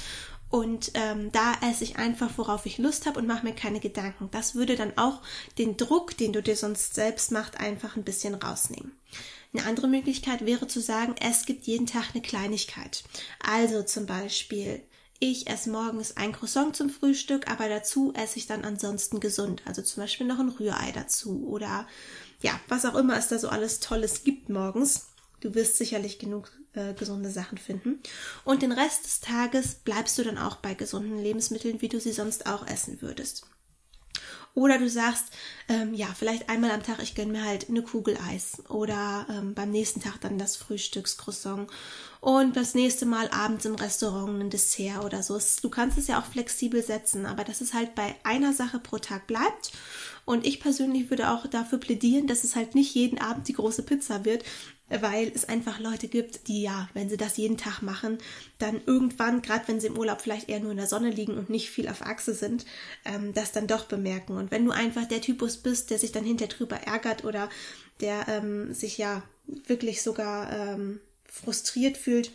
und 0.49 0.91
ähm, 0.95 1.31
da 1.31 1.53
esse 1.61 1.83
ich 1.83 1.97
einfach, 1.97 2.31
worauf 2.37 2.65
ich 2.65 2.79
Lust 2.79 3.05
habe 3.05 3.19
und 3.19 3.27
mache 3.27 3.45
mir 3.45 3.53
keine 3.53 3.79
Gedanken. 3.79 4.29
Das 4.31 4.55
würde 4.55 4.75
dann 4.75 4.97
auch 4.97 5.21
den 5.59 5.77
Druck, 5.77 6.17
den 6.17 6.33
du 6.33 6.41
dir 6.41 6.55
sonst 6.55 6.95
selbst 6.95 7.31
machst, 7.31 7.59
einfach 7.59 7.95
ein 7.95 8.03
bisschen 8.03 8.33
rausnehmen. 8.33 8.91
Eine 9.53 9.65
andere 9.65 9.87
Möglichkeit 9.87 10.45
wäre 10.45 10.67
zu 10.67 10.79
sagen, 10.79 11.15
es 11.21 11.45
gibt 11.45 11.65
jeden 11.65 11.85
Tag 11.85 12.09
eine 12.13 12.21
Kleinigkeit. 12.21 13.03
Also 13.39 13.83
zum 13.83 14.05
Beispiel 14.05 14.81
ich 15.19 15.47
esse 15.47 15.69
morgens 15.69 16.15
ein 16.17 16.31
Croissant 16.31 16.75
zum 16.75 16.89
Frühstück, 16.89 17.49
aber 17.51 17.67
dazu 17.67 18.13
esse 18.15 18.37
ich 18.37 18.47
dann 18.47 18.63
ansonsten 18.63 19.19
gesund. 19.19 19.61
Also 19.65 19.81
zum 19.81 20.03
Beispiel 20.03 20.25
noch 20.25 20.39
ein 20.39 20.49
Rührei 20.49 20.91
dazu 20.93 21.45
oder 21.47 21.87
ja, 22.41 22.57
was 22.69 22.85
auch 22.85 22.95
immer 22.95 23.17
es 23.17 23.27
da 23.27 23.37
so 23.37 23.49
alles 23.49 23.79
Tolles 23.81 24.23
gibt 24.23 24.49
morgens. 24.49 25.07
Du 25.41 25.55
wirst 25.55 25.77
sicherlich 25.77 26.19
genug 26.19 26.51
äh, 26.73 26.93
gesunde 26.93 27.29
Sachen 27.29 27.57
finden. 27.57 27.99
Und 28.45 28.61
den 28.61 28.71
Rest 28.71 29.05
des 29.05 29.19
Tages 29.19 29.75
bleibst 29.75 30.17
du 30.17 30.23
dann 30.23 30.37
auch 30.37 30.57
bei 30.57 30.73
gesunden 30.73 31.17
Lebensmitteln, 31.17 31.81
wie 31.81 31.89
du 31.89 31.99
sie 31.99 32.13
sonst 32.13 32.45
auch 32.45 32.67
essen 32.67 33.01
würdest. 33.01 33.45
Oder 34.59 34.77
du 34.77 34.89
sagst, 34.89 35.27
ähm, 35.69 35.93
ja, 35.93 36.07
vielleicht 36.07 36.49
einmal 36.49 36.71
am 36.71 36.83
Tag, 36.83 37.01
ich 37.01 37.15
gönne 37.15 37.31
mir 37.31 37.45
halt 37.45 37.69
eine 37.69 37.81
Kugel 37.81 38.17
Eis. 38.29 38.61
Oder 38.67 39.25
ähm, 39.29 39.53
beim 39.53 39.71
nächsten 39.71 40.01
Tag 40.01 40.19
dann 40.19 40.37
das 40.37 40.57
Frühstückscroissant. 40.57 41.69
Und 42.19 42.57
das 42.57 42.75
nächste 42.75 43.05
Mal 43.05 43.29
abends 43.29 43.63
im 43.63 43.75
Restaurant 43.75 44.41
ein 44.41 44.49
Dessert 44.49 45.05
oder 45.05 45.23
so. 45.23 45.39
Du 45.61 45.69
kannst 45.69 45.97
es 45.97 46.07
ja 46.07 46.19
auch 46.19 46.25
flexibel 46.25 46.83
setzen, 46.83 47.25
aber 47.25 47.45
dass 47.45 47.61
es 47.61 47.73
halt 47.73 47.95
bei 47.95 48.15
einer 48.25 48.51
Sache 48.51 48.79
pro 48.79 48.97
Tag 48.97 49.27
bleibt. 49.27 49.71
Und 50.25 50.45
ich 50.45 50.59
persönlich 50.59 51.09
würde 51.09 51.31
auch 51.31 51.47
dafür 51.47 51.77
plädieren, 51.77 52.27
dass 52.27 52.43
es 52.43 52.57
halt 52.57 52.75
nicht 52.75 52.93
jeden 52.93 53.17
Abend 53.17 53.47
die 53.47 53.53
große 53.53 53.83
Pizza 53.83 54.25
wird, 54.25 54.43
weil 54.89 55.31
es 55.33 55.47
einfach 55.47 55.79
Leute 55.79 56.07
gibt, 56.07 56.47
die 56.47 56.61
ja, 56.61 56.89
wenn 56.93 57.09
sie 57.09 57.17
das 57.17 57.37
jeden 57.37 57.57
Tag 57.57 57.81
machen, 57.81 58.17
dann 58.57 58.81
irgendwann, 58.85 59.41
gerade 59.41 59.67
wenn 59.67 59.79
sie 59.79 59.87
im 59.87 59.97
Urlaub 59.97 60.21
vielleicht 60.21 60.49
eher 60.49 60.59
nur 60.59 60.71
in 60.71 60.77
der 60.77 60.87
Sonne 60.87 61.09
liegen 61.09 61.37
und 61.37 61.49
nicht 61.49 61.69
viel 61.69 61.87
auf 61.87 62.01
Achse 62.01 62.33
sind, 62.33 62.65
ähm, 63.05 63.33
das 63.33 63.51
dann 63.51 63.67
doch 63.67 63.85
bemerken. 63.85 64.37
Und 64.37 64.51
wenn 64.51 64.65
du 64.65 64.71
einfach 64.71 65.05
der 65.05 65.21
Typus 65.21 65.57
bist, 65.57 65.89
der 65.89 65.99
sich 65.99 66.11
dann 66.11 66.23
hinter 66.23 66.47
drüber 66.47 66.77
ärgert 66.77 67.23
oder 67.23 67.49
der 68.01 68.27
ähm, 68.27 68.73
sich 68.73 68.97
ja 68.97 69.23
wirklich 69.45 70.01
sogar 70.01 70.51
ähm, 70.51 70.99
frustriert 71.25 71.97
fühlt, 71.97 72.31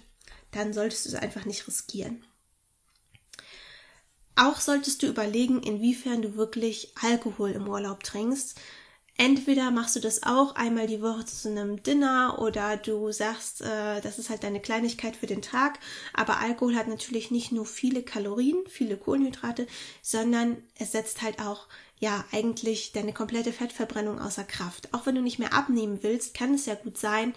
dann 0.50 0.72
solltest 0.72 1.06
du 1.06 1.10
es 1.10 1.14
einfach 1.16 1.44
nicht 1.44 1.66
riskieren. 1.66 2.24
Auch 4.36 4.60
solltest 4.60 5.02
du 5.02 5.06
überlegen, 5.06 5.62
inwiefern 5.62 6.22
du 6.22 6.36
wirklich 6.36 6.92
Alkohol 7.00 7.50
im 7.50 7.68
Urlaub 7.68 8.02
trinkst, 8.02 8.58
Entweder 9.16 9.70
machst 9.70 9.94
du 9.94 10.00
das 10.00 10.24
auch 10.24 10.56
einmal 10.56 10.88
die 10.88 11.00
Woche 11.00 11.24
zu 11.24 11.48
einem 11.48 11.80
Dinner 11.84 12.40
oder 12.40 12.76
du 12.76 13.12
sagst, 13.12 13.62
äh, 13.62 14.00
das 14.00 14.18
ist 14.18 14.28
halt 14.28 14.42
deine 14.42 14.60
Kleinigkeit 14.60 15.14
für 15.14 15.28
den 15.28 15.40
Tag. 15.40 15.78
Aber 16.12 16.38
Alkohol 16.38 16.74
hat 16.74 16.88
natürlich 16.88 17.30
nicht 17.30 17.52
nur 17.52 17.64
viele 17.64 18.02
Kalorien, 18.02 18.56
viele 18.68 18.96
Kohlenhydrate, 18.96 19.68
sondern 20.02 20.56
es 20.78 20.90
setzt 20.90 21.22
halt 21.22 21.40
auch 21.40 21.68
ja 22.00 22.24
eigentlich 22.32 22.90
deine 22.90 23.12
komplette 23.12 23.52
Fettverbrennung 23.52 24.20
außer 24.20 24.42
Kraft. 24.42 24.92
Auch 24.92 25.06
wenn 25.06 25.14
du 25.14 25.22
nicht 25.22 25.38
mehr 25.38 25.54
abnehmen 25.54 26.00
willst, 26.02 26.34
kann 26.34 26.54
es 26.54 26.66
ja 26.66 26.74
gut 26.74 26.98
sein, 26.98 27.34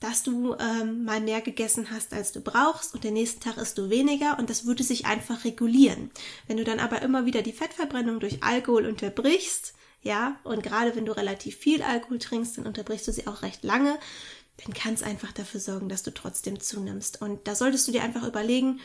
dass 0.00 0.22
du 0.22 0.54
ähm, 0.54 1.04
mal 1.04 1.20
mehr 1.20 1.42
gegessen 1.42 1.90
hast, 1.90 2.14
als 2.14 2.32
du 2.32 2.40
brauchst 2.40 2.94
und 2.94 3.04
den 3.04 3.14
nächsten 3.14 3.40
Tag 3.40 3.58
isst 3.58 3.76
du 3.76 3.90
weniger 3.90 4.38
und 4.38 4.48
das 4.48 4.64
würde 4.64 4.82
sich 4.82 5.04
einfach 5.04 5.44
regulieren. 5.44 6.10
Wenn 6.46 6.56
du 6.56 6.64
dann 6.64 6.80
aber 6.80 7.02
immer 7.02 7.26
wieder 7.26 7.42
die 7.42 7.52
Fettverbrennung 7.52 8.18
durch 8.18 8.42
Alkohol 8.42 8.86
unterbrichst, 8.86 9.74
ja, 10.02 10.38
und 10.44 10.62
gerade 10.62 10.94
wenn 10.94 11.06
du 11.06 11.12
relativ 11.12 11.56
viel 11.56 11.82
Alkohol 11.82 12.18
trinkst, 12.18 12.58
dann 12.58 12.66
unterbrichst 12.66 13.08
du 13.08 13.12
sie 13.12 13.26
auch 13.26 13.42
recht 13.42 13.64
lange, 13.64 13.98
dann 14.64 14.74
kann 14.74 15.00
einfach 15.02 15.32
dafür 15.32 15.60
sorgen, 15.60 15.88
dass 15.88 16.02
du 16.02 16.12
trotzdem 16.12 16.60
zunimmst. 16.60 17.20
Und 17.22 17.46
da 17.46 17.54
solltest 17.54 17.86
du 17.86 17.92
dir 17.92 18.02
einfach 18.02 18.26
überlegen, 18.26 18.80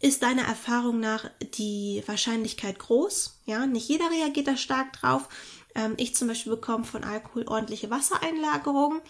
ist 0.00 0.22
deiner 0.22 0.42
Erfahrung 0.42 1.00
nach 1.00 1.28
die 1.58 2.04
Wahrscheinlichkeit 2.06 2.78
groß? 2.78 3.40
Ja, 3.46 3.66
nicht 3.66 3.88
jeder 3.88 4.10
reagiert 4.10 4.46
da 4.46 4.56
stark 4.56 4.92
drauf. 4.92 5.28
Ähm, 5.74 5.94
ich 5.96 6.14
zum 6.14 6.28
Beispiel 6.28 6.52
bekomme 6.52 6.84
von 6.84 7.02
Alkohol 7.02 7.48
ordentliche 7.48 7.90
Wassereinlagerungen. 7.90 9.00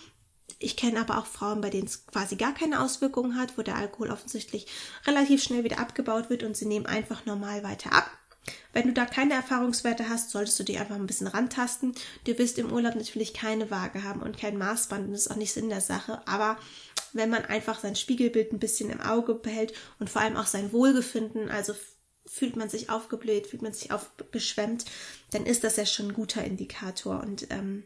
Ich 0.59 0.76
kenne 0.76 1.00
aber 1.00 1.19
auch 1.19 1.26
Frauen, 1.26 1.61
bei 1.61 1.69
denen 1.71 1.87
es 1.87 2.07
quasi 2.07 2.37
gar 2.37 2.55
keine 2.55 2.81
Auswirkungen 2.81 3.37
hat, 3.37 3.59
wo 3.59 3.62
der 3.62 3.76
Alkohol 3.76 4.11
offensichtlich 4.11 4.67
relativ 5.07 5.43
schnell 5.43 5.62
wieder 5.62 5.78
abgebaut 5.78 6.31
wird 6.31 6.43
und 6.43 6.57
sie 6.57 6.67
nehmen 6.67 6.87
einfach 6.87 7.26
normal 7.26 7.62
weiter 7.62 7.93
ab. 7.93 8.11
Wenn 8.73 8.87
du 8.87 8.93
da 8.93 9.07
keine 9.07 9.35
Erfahrungswerte 9.35 10.09
hast, 10.09 10.31
solltest 10.31 10.59
du 10.59 10.64
dich 10.64 10.78
einfach 10.78 10.95
ein 10.95 11.07
bisschen 11.07 11.26
rantasten. 11.26 11.95
Du 12.25 12.38
wirst 12.38 12.59
im 12.59 12.73
Urlaub 12.73 12.95
natürlich 12.95 13.35
keine 13.35 13.71
Waage 13.71 14.05
haben 14.05 14.23
und 14.23 14.38
kein 14.38 14.59
Maßband 14.59 15.07
und 15.07 15.12
das 15.12 15.23
ist 15.23 15.31
auch 15.31 15.37
nicht 15.37 15.52
Sinn 15.52 15.69
der 15.69 15.81
Sache. 15.81 16.21
Aber 16.26 16.59
wenn 17.12 17.31
man 17.31 17.45
einfach 17.45 17.81
sein 17.81 17.97
Spiegelbild 17.97 18.52
ein 18.52 18.59
bisschen 18.59 18.90
im 18.90 19.00
Auge 19.00 19.35
behält 19.35 19.73
und 19.99 20.11
vor 20.11 20.23
allem 20.23 20.37
auch 20.37 20.47
sein 20.47 20.73
Wohlgefinden, 20.73 21.50
also 21.50 21.75
fühlt 22.26 22.57
man 22.57 22.69
sich 22.69 22.90
aufgebläht, 22.90 23.47
fühlt 23.47 23.62
man 23.62 23.73
sich 23.73 23.90
aufgeschwemmt, 23.90 24.85
dann 25.31 25.47
ist 25.47 25.64
das 25.64 25.76
ja 25.76 25.87
schon 25.87 26.09
ein 26.09 26.14
guter 26.14 26.45
Indikator 26.45 27.21
und 27.21 27.47
ähm, 27.50 27.85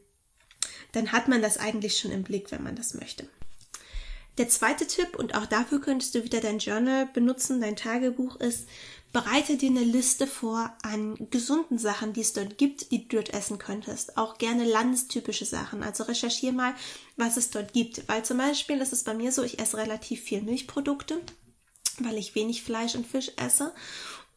dann 0.92 1.12
hat 1.12 1.28
man 1.28 1.42
das 1.42 1.58
eigentlich 1.58 1.98
schon 1.98 2.10
im 2.10 2.24
Blick, 2.24 2.50
wenn 2.50 2.62
man 2.62 2.76
das 2.76 2.94
möchte. 2.94 3.28
Der 4.38 4.48
zweite 4.48 4.86
Tipp, 4.86 5.16
und 5.16 5.34
auch 5.34 5.44
dafür 5.44 5.80
könntest 5.80 6.14
du 6.14 6.24
wieder 6.24 6.40
dein 6.40 6.58
Journal 6.58 7.06
benutzen, 7.06 7.60
dein 7.60 7.76
Tagebuch, 7.76 8.36
ist, 8.36 8.66
bereite 9.12 9.56
dir 9.56 9.70
eine 9.70 9.84
Liste 9.84 10.26
vor 10.26 10.72
an 10.82 11.28
gesunden 11.30 11.78
Sachen, 11.78 12.12
die 12.12 12.22
es 12.22 12.32
dort 12.32 12.56
gibt, 12.56 12.90
die 12.90 13.06
du 13.06 13.16
dort 13.16 13.30
essen 13.30 13.58
könntest. 13.58 14.16
Auch 14.16 14.38
gerne 14.38 14.64
landestypische 14.64 15.44
Sachen. 15.44 15.82
Also 15.82 16.04
recherchiere 16.04 16.52
mal, 16.52 16.74
was 17.16 17.36
es 17.36 17.50
dort 17.50 17.72
gibt. 17.72 18.08
Weil 18.08 18.24
zum 18.24 18.38
Beispiel 18.38 18.80
ist 18.80 18.92
es 18.92 19.04
bei 19.04 19.14
mir 19.14 19.30
so, 19.30 19.42
ich 19.42 19.58
esse 19.58 19.76
relativ 19.76 20.22
viel 20.22 20.42
Milchprodukte, 20.42 21.20
weil 21.98 22.16
ich 22.16 22.34
wenig 22.34 22.62
Fleisch 22.62 22.94
und 22.94 23.06
Fisch 23.06 23.32
esse. 23.36 23.74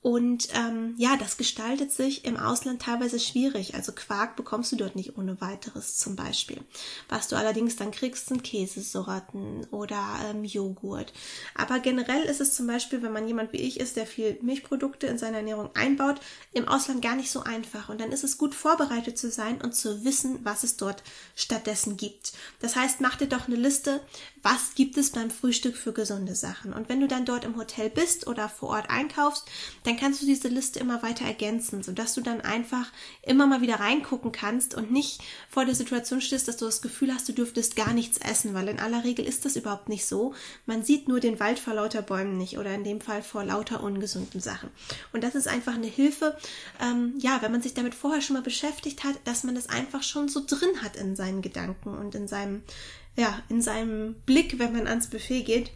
Und 0.05 0.49
ähm, 0.53 0.93
ja, 0.97 1.17
das 1.17 1.35
gestaltet 1.35 1.91
sich 1.91 2.25
im 2.25 2.37
Ausland 2.37 2.83
teilweise 2.83 3.19
schwierig. 3.19 3.73
Also 3.73 3.91
Quark 3.91 4.35
bekommst 4.35 4.71
du 4.71 4.75
dort 4.75 4.95
nicht 4.95 5.17
ohne 5.17 5.41
weiteres 5.41 5.97
zum 5.97 6.15
Beispiel. 6.15 6.61
Was 7.09 7.27
du 7.27 7.35
allerdings 7.35 7.75
dann 7.75 7.89
kriegst, 7.89 8.27
sind 8.27 8.43
Käsesorten 8.43 9.65
oder 9.71 9.97
ähm, 10.29 10.43
Joghurt. 10.43 11.11
Aber 11.55 11.79
generell 11.79 12.21
ist 12.21 12.39
es 12.39 12.53
zum 12.53 12.67
Beispiel, 12.67 13.01
wenn 13.01 13.13
man 13.13 13.27
jemand 13.27 13.51
wie 13.51 13.57
ich 13.57 13.79
ist, 13.79 13.95
der 13.95 14.05
viel 14.05 14.37
Milchprodukte 14.43 15.07
in 15.07 15.17
seine 15.17 15.37
Ernährung 15.37 15.71
einbaut, 15.75 16.21
im 16.51 16.67
Ausland 16.67 17.01
gar 17.01 17.15
nicht 17.15 17.31
so 17.31 17.41
einfach. 17.41 17.89
Und 17.89 17.99
dann 17.99 18.11
ist 18.11 18.23
es 18.23 18.37
gut 18.37 18.53
vorbereitet 18.53 19.17
zu 19.17 19.31
sein 19.31 19.59
und 19.59 19.73
zu 19.73 20.05
wissen, 20.05 20.37
was 20.43 20.63
es 20.63 20.77
dort 20.77 21.01
stattdessen 21.35 21.97
gibt. 21.97 22.33
Das 22.59 22.75
heißt, 22.75 23.01
mach 23.01 23.15
dir 23.15 23.27
doch 23.27 23.47
eine 23.47 23.55
Liste, 23.55 24.01
was 24.45 24.75
gibt 24.75 24.95
es 24.95 25.09
beim 25.09 25.31
Frühstück 25.31 25.75
für 25.75 25.91
gesunde 25.91 26.35
Sachen. 26.35 26.71
Und 26.71 26.87
wenn 26.87 27.01
du 27.01 27.07
dann 27.07 27.25
dort 27.25 27.45
im 27.45 27.57
Hotel 27.57 27.89
bist 27.89 28.27
oder 28.27 28.47
vor 28.47 28.69
Ort 28.69 28.91
einkaufst, 28.91 29.49
dann 29.85 29.97
kannst 29.97 30.21
du 30.21 30.27
diese 30.27 30.49
Liste 30.49 30.79
immer 30.79 31.01
weiter 31.01 31.25
ergänzen, 31.25 31.81
sodass 31.81 32.13
du 32.13 32.21
dann 32.21 32.41
einfach 32.41 32.91
immer 33.23 33.47
mal 33.47 33.61
wieder 33.61 33.79
reingucken 33.79 34.31
kannst 34.31 34.75
und 34.75 34.91
nicht 34.91 35.19
vor 35.49 35.65
der 35.65 35.73
Situation 35.73 36.21
stehst, 36.21 36.47
dass 36.47 36.57
du 36.57 36.65
das 36.65 36.83
Gefühl 36.83 37.11
hast, 37.11 37.27
du 37.27 37.33
dürftest 37.33 37.75
gar 37.75 37.91
nichts 37.91 38.19
essen, 38.19 38.53
weil 38.53 38.67
in 38.67 38.79
aller 38.79 39.03
Regel 39.03 39.25
ist 39.25 39.45
das 39.45 39.55
überhaupt 39.55 39.89
nicht 39.89 40.05
so. 40.05 40.35
Man 40.67 40.83
sieht 40.83 41.07
nur 41.07 41.19
den 41.19 41.39
Wald 41.39 41.57
vor 41.57 41.73
lauter 41.73 42.03
Bäumen 42.03 42.37
nicht 42.37 42.59
oder 42.59 42.71
in 42.75 42.83
dem 42.83 43.01
Fall 43.01 43.23
vor 43.23 43.43
lauter 43.43 43.81
ungesunden 43.81 44.41
Sachen. 44.41 44.69
Und 45.11 45.23
das 45.23 45.33
ist 45.33 45.47
einfach 45.47 45.73
eine 45.73 45.87
Hilfe, 45.87 46.37
ähm, 46.79 47.15
ja, 47.17 47.41
wenn 47.41 47.51
man 47.51 47.63
sich 47.63 47.73
damit 47.73 47.95
vorher 47.95 48.21
schon 48.21 48.35
mal 48.35 48.43
beschäftigt 48.43 49.05
hat, 49.05 49.15
dass 49.23 49.43
man 49.43 49.55
das 49.55 49.69
einfach 49.69 50.03
schon 50.03 50.29
so 50.29 50.43
drin 50.45 50.83
hat 50.83 50.97
in 50.97 51.15
seinen 51.15 51.41
Gedanken 51.41 51.97
und 51.97 52.13
in 52.13 52.27
seinem 52.27 52.61
ja, 53.15 53.41
in 53.49 53.61
seinem 53.61 54.15
Blick, 54.25 54.59
wenn 54.59 54.73
man 54.73 54.87
ans 54.87 55.07
Buffet 55.07 55.43
geht. 55.43 55.71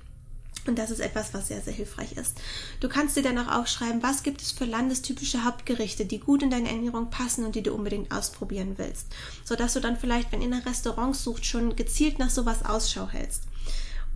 Und 0.67 0.77
das 0.77 0.91
ist 0.91 0.99
etwas, 0.99 1.33
was 1.33 1.47
sehr, 1.47 1.61
sehr 1.61 1.73
hilfreich 1.73 2.11
ist. 2.13 2.39
Du 2.79 2.89
kannst 2.89 3.15
dir 3.15 3.23
dann 3.23 3.37
auch 3.37 3.59
aufschreiben, 3.59 4.03
was 4.03 4.23
gibt 4.23 4.41
es 4.41 4.51
für 4.51 4.65
landestypische 4.65 5.45
Hauptgerichte, 5.45 6.05
die 6.05 6.19
gut 6.19 6.43
in 6.43 6.49
deine 6.49 6.69
Ernährung 6.69 7.09
passen 7.09 7.45
und 7.45 7.55
die 7.55 7.63
du 7.63 7.73
unbedingt 7.73 8.11
ausprobieren 8.11 8.73
willst. 8.77 9.07
Sodass 9.45 9.73
du 9.73 9.79
dann 9.79 9.97
vielleicht, 9.97 10.31
wenn 10.31 10.41
ihr 10.41 10.49
nach 10.49 10.65
Restaurants 10.65 11.23
sucht, 11.23 11.45
schon 11.45 11.75
gezielt 11.75 12.19
nach 12.19 12.29
sowas 12.29 12.65
Ausschau 12.65 13.07
hältst. 13.07 13.43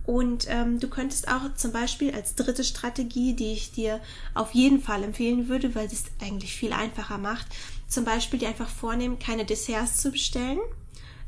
Und 0.06 0.46
ähm, 0.50 0.80
du 0.80 0.88
könntest 0.88 1.28
auch 1.28 1.54
zum 1.54 1.72
Beispiel 1.72 2.14
als 2.14 2.34
dritte 2.34 2.62
Strategie, 2.62 3.32
die 3.32 3.52
ich 3.52 3.72
dir 3.72 4.00
auf 4.34 4.52
jeden 4.52 4.82
Fall 4.82 5.02
empfehlen 5.02 5.48
würde, 5.48 5.74
weil 5.74 5.88
sie 5.88 5.96
es 5.96 6.04
eigentlich 6.24 6.54
viel 6.54 6.74
einfacher 6.74 7.16
macht, 7.16 7.46
zum 7.88 8.04
Beispiel 8.04 8.38
dir 8.38 8.48
einfach 8.48 8.68
vornehmen, 8.68 9.18
keine 9.18 9.46
Desserts 9.46 9.96
zu 10.02 10.10
bestellen, 10.10 10.58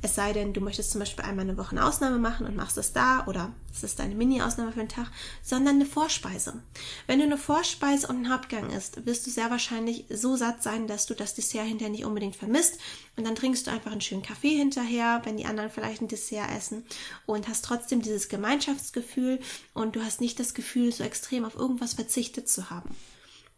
es 0.02 0.14
sei 0.14 0.32
denn, 0.32 0.52
du 0.52 0.60
möchtest 0.60 0.90
zum 0.90 1.00
Beispiel 1.00 1.24
einmal 1.24 1.44
eine 1.44 1.56
Woche 1.56 1.72
eine 1.72 1.84
Ausnahme 1.84 2.18
machen 2.18 2.46
und 2.46 2.54
machst 2.54 2.78
es 2.78 2.92
da 2.92 3.26
oder 3.26 3.52
es 3.72 3.82
ist 3.82 3.98
deine 3.98 4.14
Mini-Ausnahme 4.14 4.72
für 4.72 4.80
den 4.80 4.88
Tag, 4.88 5.10
sondern 5.42 5.76
eine 5.76 5.86
Vorspeise. 5.86 6.62
Wenn 7.06 7.18
du 7.18 7.24
eine 7.24 7.38
Vorspeise 7.38 8.06
und 8.06 8.16
einen 8.16 8.32
Hauptgang 8.32 8.70
isst, 8.70 9.04
wirst 9.06 9.26
du 9.26 9.30
sehr 9.30 9.50
wahrscheinlich 9.50 10.04
so 10.10 10.36
satt 10.36 10.62
sein, 10.62 10.86
dass 10.86 11.06
du 11.06 11.14
das 11.14 11.34
Dessert 11.34 11.66
hinterher 11.66 11.90
nicht 11.90 12.04
unbedingt 12.04 12.36
vermisst 12.36 12.78
und 13.16 13.26
dann 13.26 13.34
trinkst 13.34 13.66
du 13.66 13.70
einfach 13.70 13.92
einen 13.92 14.00
schönen 14.00 14.22
Kaffee 14.22 14.56
hinterher, 14.56 15.22
wenn 15.24 15.36
die 15.36 15.46
anderen 15.46 15.70
vielleicht 15.70 16.02
ein 16.02 16.08
Dessert 16.08 16.50
essen 16.56 16.84
und 17.24 17.48
hast 17.48 17.64
trotzdem 17.64 18.02
dieses 18.02 18.28
Gemeinschaftsgefühl 18.28 19.40
und 19.74 19.96
du 19.96 20.02
hast 20.02 20.20
nicht 20.20 20.38
das 20.38 20.54
Gefühl, 20.54 20.92
so 20.92 21.04
extrem 21.04 21.44
auf 21.44 21.56
irgendwas 21.56 21.94
verzichtet 21.94 22.48
zu 22.48 22.70
haben. 22.70 22.94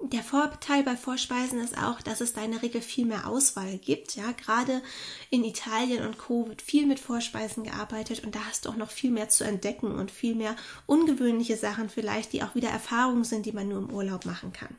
Der 0.00 0.23
Vorteil 0.23 0.85
bei 0.85 0.97
Vorspeisen 0.97 1.59
ist 1.59 1.76
auch, 1.76 2.00
dass 2.00 2.21
es 2.21 2.33
da 2.33 2.45
in 2.45 2.52
der 2.52 2.62
Regel 2.62 2.81
viel 2.81 3.05
mehr 3.05 3.26
Auswahl 3.26 3.78
gibt. 3.78 4.14
Ja, 4.14 4.31
gerade 4.31 4.81
in 5.28 5.43
Italien 5.43 6.07
und 6.07 6.19
Co. 6.19 6.47
wird 6.47 6.62
viel 6.62 6.87
mit 6.87 7.00
Vorspeisen 7.00 7.64
gearbeitet 7.64 8.25
und 8.25 8.37
da 8.37 8.40
hast 8.49 8.64
du 8.64 8.71
auch 8.71 8.76
noch 8.76 8.93
viel 8.93 9.11
mehr 9.11 9.28
zu 9.28 9.43
entdecken 9.43 9.90
und 9.90 10.12
viel 10.12 10.37
mehr 10.37 10.55
ungewöhnliche 10.87 11.57
Sachen 11.57 11.90
vielleicht, 11.90 12.33
die 12.33 12.45
auch 12.45 12.55
wieder 12.55 12.69
Erfahrungen 12.69 13.25
sind, 13.25 13.45
die 13.45 13.52
man 13.52 13.69
nur 13.69 13.78
im 13.78 13.90
Urlaub 13.90 14.25
machen 14.25 14.52
kann. 14.52 14.76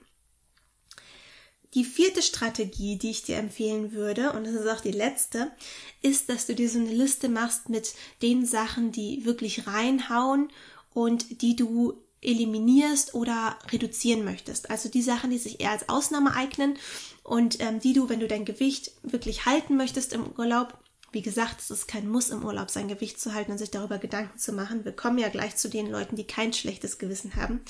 Die 1.74 1.84
vierte 1.84 2.22
Strategie, 2.22 2.98
die 2.98 3.12
ich 3.12 3.24
dir 3.24 3.38
empfehlen 3.38 3.92
würde, 3.92 4.32
und 4.32 4.46
das 4.46 4.54
ist 4.54 4.68
auch 4.68 4.82
die 4.82 4.92
letzte, 4.92 5.52
ist, 6.02 6.30
dass 6.30 6.48
du 6.48 6.56
dir 6.56 6.70
so 6.70 6.80
eine 6.80 6.94
Liste 6.94 7.28
machst 7.28 7.68
mit 7.68 7.94
den 8.22 8.46
Sachen, 8.46 8.92
die 8.94 9.26
wirklich 9.26 9.68
reinhauen 9.68 10.50
und 10.94 11.42
die 11.42 11.56
du 11.56 12.02
eliminierst 12.22 13.14
oder 13.14 13.58
reduzieren 13.72 14.26
möchtest. 14.26 14.70
Also 14.70 14.90
die 14.90 15.02
Sachen, 15.02 15.30
die 15.30 15.38
sich 15.38 15.62
eher 15.62 15.72
als 15.72 15.88
Ausnahme 15.90 16.36
eignen 16.36 16.78
und 17.24 17.62
ähm, 17.62 17.80
die 17.80 17.94
du, 17.94 18.10
wenn 18.10 18.20
du 18.20 18.28
dein 18.28 18.46
Gewicht 18.46 18.92
wirklich 19.04 19.46
halten 19.46 19.78
möchtest 19.78 20.14
im 20.14 20.32
Urlaub, 20.38 20.78
wie 21.12 21.22
gesagt, 21.22 21.60
es 21.60 21.72
ist 21.72 21.88
kein 21.88 22.08
Muss 22.08 22.30
im 22.30 22.44
Urlaub, 22.44 22.70
sein 22.70 22.88
Gewicht 22.88 23.20
zu 23.20 23.34
halten 23.34 23.54
und 23.54 23.58
sich 23.58 23.72
darüber 23.72 23.98
Gedanken 23.98 24.38
zu 24.38 24.54
machen. 24.54 24.86
Wir 24.86 24.92
kommen 24.92 25.18
ja 25.18 25.30
gleich 25.30 25.56
zu 25.56 25.70
den 25.70 25.90
Leuten, 25.90 26.16
die 26.16 26.26
kein 26.26 26.54
schlechtes 26.54 27.00
Gewissen 27.00 27.36
haben. 27.36 27.62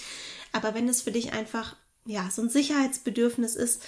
Aber 0.52 0.74
wenn 0.74 0.90
es 0.90 1.02
für 1.02 1.12
dich 1.12 1.32
einfach 1.32 1.76
ja 2.06 2.30
so 2.32 2.42
ein 2.42 2.50
Sicherheitsbedürfnis 2.50 3.56
ist, 3.56 3.82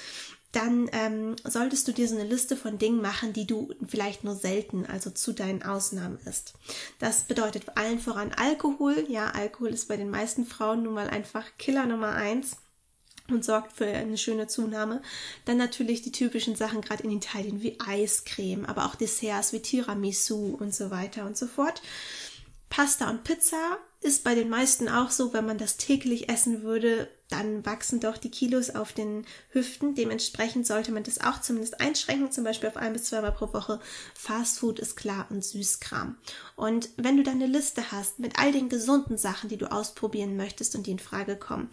dann 0.52 0.90
ähm, 0.92 1.36
solltest 1.46 1.88
du 1.88 1.94
dir 1.94 2.08
so 2.08 2.16
eine 2.16 2.28
Liste 2.28 2.58
von 2.58 2.78
Dingen 2.78 3.02
machen, 3.02 3.32
die 3.32 3.48
du 3.48 3.74
vielleicht 3.88 4.24
nur 4.24 4.36
selten, 4.36 4.86
also 4.86 5.10
zu 5.10 5.32
deinen 5.32 5.64
Ausnahmen 5.64 6.20
isst. 6.26 6.54
Das 7.00 7.24
bedeutet 7.24 7.78
allen 7.78 8.00
voran 8.00 8.34
Alkohol. 8.34 9.06
Ja, 9.08 9.28
Alkohol 9.32 9.70
ist 9.70 9.88
bei 9.88 9.98
den 9.98 10.10
meisten 10.10 10.46
Frauen 10.46 10.84
nun 10.84 10.94
mal 10.94 11.10
einfach 11.10 11.46
Killer 11.58 11.86
Nummer 11.86 12.14
eins 12.14 12.58
und 13.30 13.46
sorgt 13.46 13.74
für 13.74 13.86
eine 13.86 14.18
schöne 14.18 14.48
Zunahme. 14.48 15.02
Dann 15.46 15.58
natürlich 15.58 16.02
die 16.02 16.12
typischen 16.12 16.56
Sachen 16.56 16.82
gerade 16.82 17.04
in 17.04 17.12
Italien 17.12 17.62
wie 17.62 17.80
Eiscreme, 17.80 18.66
aber 18.66 18.86
auch 18.86 18.96
Desserts 18.96 19.54
wie 19.54 19.62
Tiramisu 19.62 20.58
und 20.60 20.76
so 20.76 20.92
weiter 20.92 21.26
und 21.26 21.38
so 21.38 21.48
fort. 21.48 21.82
Pasta 22.70 23.10
und 23.10 23.24
Pizza 23.24 23.78
ist 24.02 24.24
bei 24.24 24.36
den 24.36 24.50
meisten 24.50 24.90
auch 24.90 25.12
so, 25.12 25.34
wenn 25.34 25.46
man 25.46 25.58
das 25.58 25.78
täglich 25.78 26.30
essen 26.30 26.64
würde, 26.64 27.10
dann 27.32 27.66
wachsen 27.66 28.00
doch 28.00 28.18
die 28.18 28.32
Kilos 28.32 28.70
auf 28.70 28.94
den 28.94 29.26
Hüften. 29.50 29.96
Dementsprechend 29.96 30.68
sollte 30.68 30.92
man 30.92 31.04
das 31.04 31.22
auch 31.22 31.42
zumindest 31.42 31.80
einschränken, 31.80 32.32
zum 32.32 32.44
Beispiel 32.44 32.70
auf 32.70 32.78
ein 32.78 32.94
bis 32.94 33.06
zweimal 33.06 33.32
pro 33.32 33.54
Woche. 33.54 33.80
Fastfood 34.16 34.80
ist 34.80 34.96
klar 34.96 35.28
und 35.30 35.44
Süßkram. 35.44 36.18
Und 36.56 36.90
wenn 36.98 37.18
du 37.18 37.24
dann 37.24 37.36
eine 37.36 37.48
Liste 37.48 37.92
hast 37.92 38.20
mit 38.20 38.40
all 38.40 38.52
den 38.52 38.70
gesunden 38.70 39.18
Sachen, 39.18 39.50
die 39.50 39.58
du 39.58 39.72
ausprobieren 39.72 40.38
möchtest 40.38 40.76
und 40.76 40.88
die 40.88 40.92
in 40.92 41.00
Frage 41.00 41.36
kommen 41.36 41.70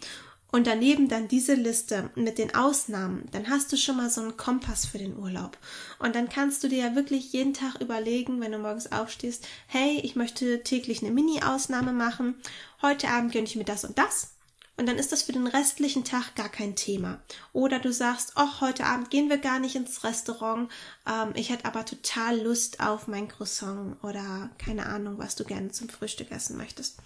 und 0.51 0.65
daneben 0.65 1.07
dann 1.09 1.27
diese 1.27 1.53
Liste 1.53 2.09
mit 2.15 2.37
den 2.37 2.55
Ausnahmen, 2.55 3.27
dann 3.31 3.49
hast 3.49 3.71
du 3.71 3.77
schon 3.77 3.97
mal 3.97 4.09
so 4.09 4.21
einen 4.21 4.37
Kompass 4.37 4.85
für 4.85 4.97
den 4.97 5.17
Urlaub. 5.17 5.57
Und 5.99 6.15
dann 6.15 6.29
kannst 6.29 6.63
du 6.63 6.67
dir 6.67 6.79
ja 6.79 6.95
wirklich 6.95 7.31
jeden 7.33 7.53
Tag 7.53 7.79
überlegen, 7.81 8.41
wenn 8.41 8.51
du 8.51 8.57
morgens 8.57 8.91
aufstehst, 8.91 9.47
hey, 9.67 9.99
ich 10.03 10.15
möchte 10.15 10.63
täglich 10.63 11.03
eine 11.03 11.11
Mini-Ausnahme 11.11 11.93
machen. 11.93 12.35
Heute 12.81 13.09
Abend 13.09 13.31
gönne 13.31 13.45
ich 13.45 13.55
mir 13.55 13.65
das 13.65 13.85
und 13.85 13.97
das. 13.97 14.31
Und 14.79 14.85
dann 14.85 14.97
ist 14.97 15.11
das 15.11 15.23
für 15.23 15.33
den 15.33 15.45
restlichen 15.45 16.05
Tag 16.05 16.35
gar 16.35 16.47
kein 16.47 16.73
Thema. 16.73 17.21
Oder 17.51 17.79
du 17.79 17.91
sagst, 17.91 18.31
ach, 18.35 18.61
heute 18.61 18.85
Abend 18.85 19.09
gehen 19.09 19.27
wir 19.27 19.37
gar 19.37 19.59
nicht 19.59 19.75
ins 19.75 20.05
Restaurant. 20.05 20.71
Ähm, 21.05 21.33
ich 21.35 21.49
hätte 21.49 21.65
aber 21.65 21.83
total 21.83 22.39
Lust 22.39 22.79
auf 22.79 23.09
mein 23.09 23.27
Croissant 23.27 24.01
oder 24.05 24.49
keine 24.57 24.85
Ahnung, 24.85 25.17
was 25.17 25.35
du 25.35 25.43
gerne 25.43 25.69
zum 25.71 25.89
Frühstück 25.89 26.31
essen 26.31 26.55
möchtest. 26.55 26.99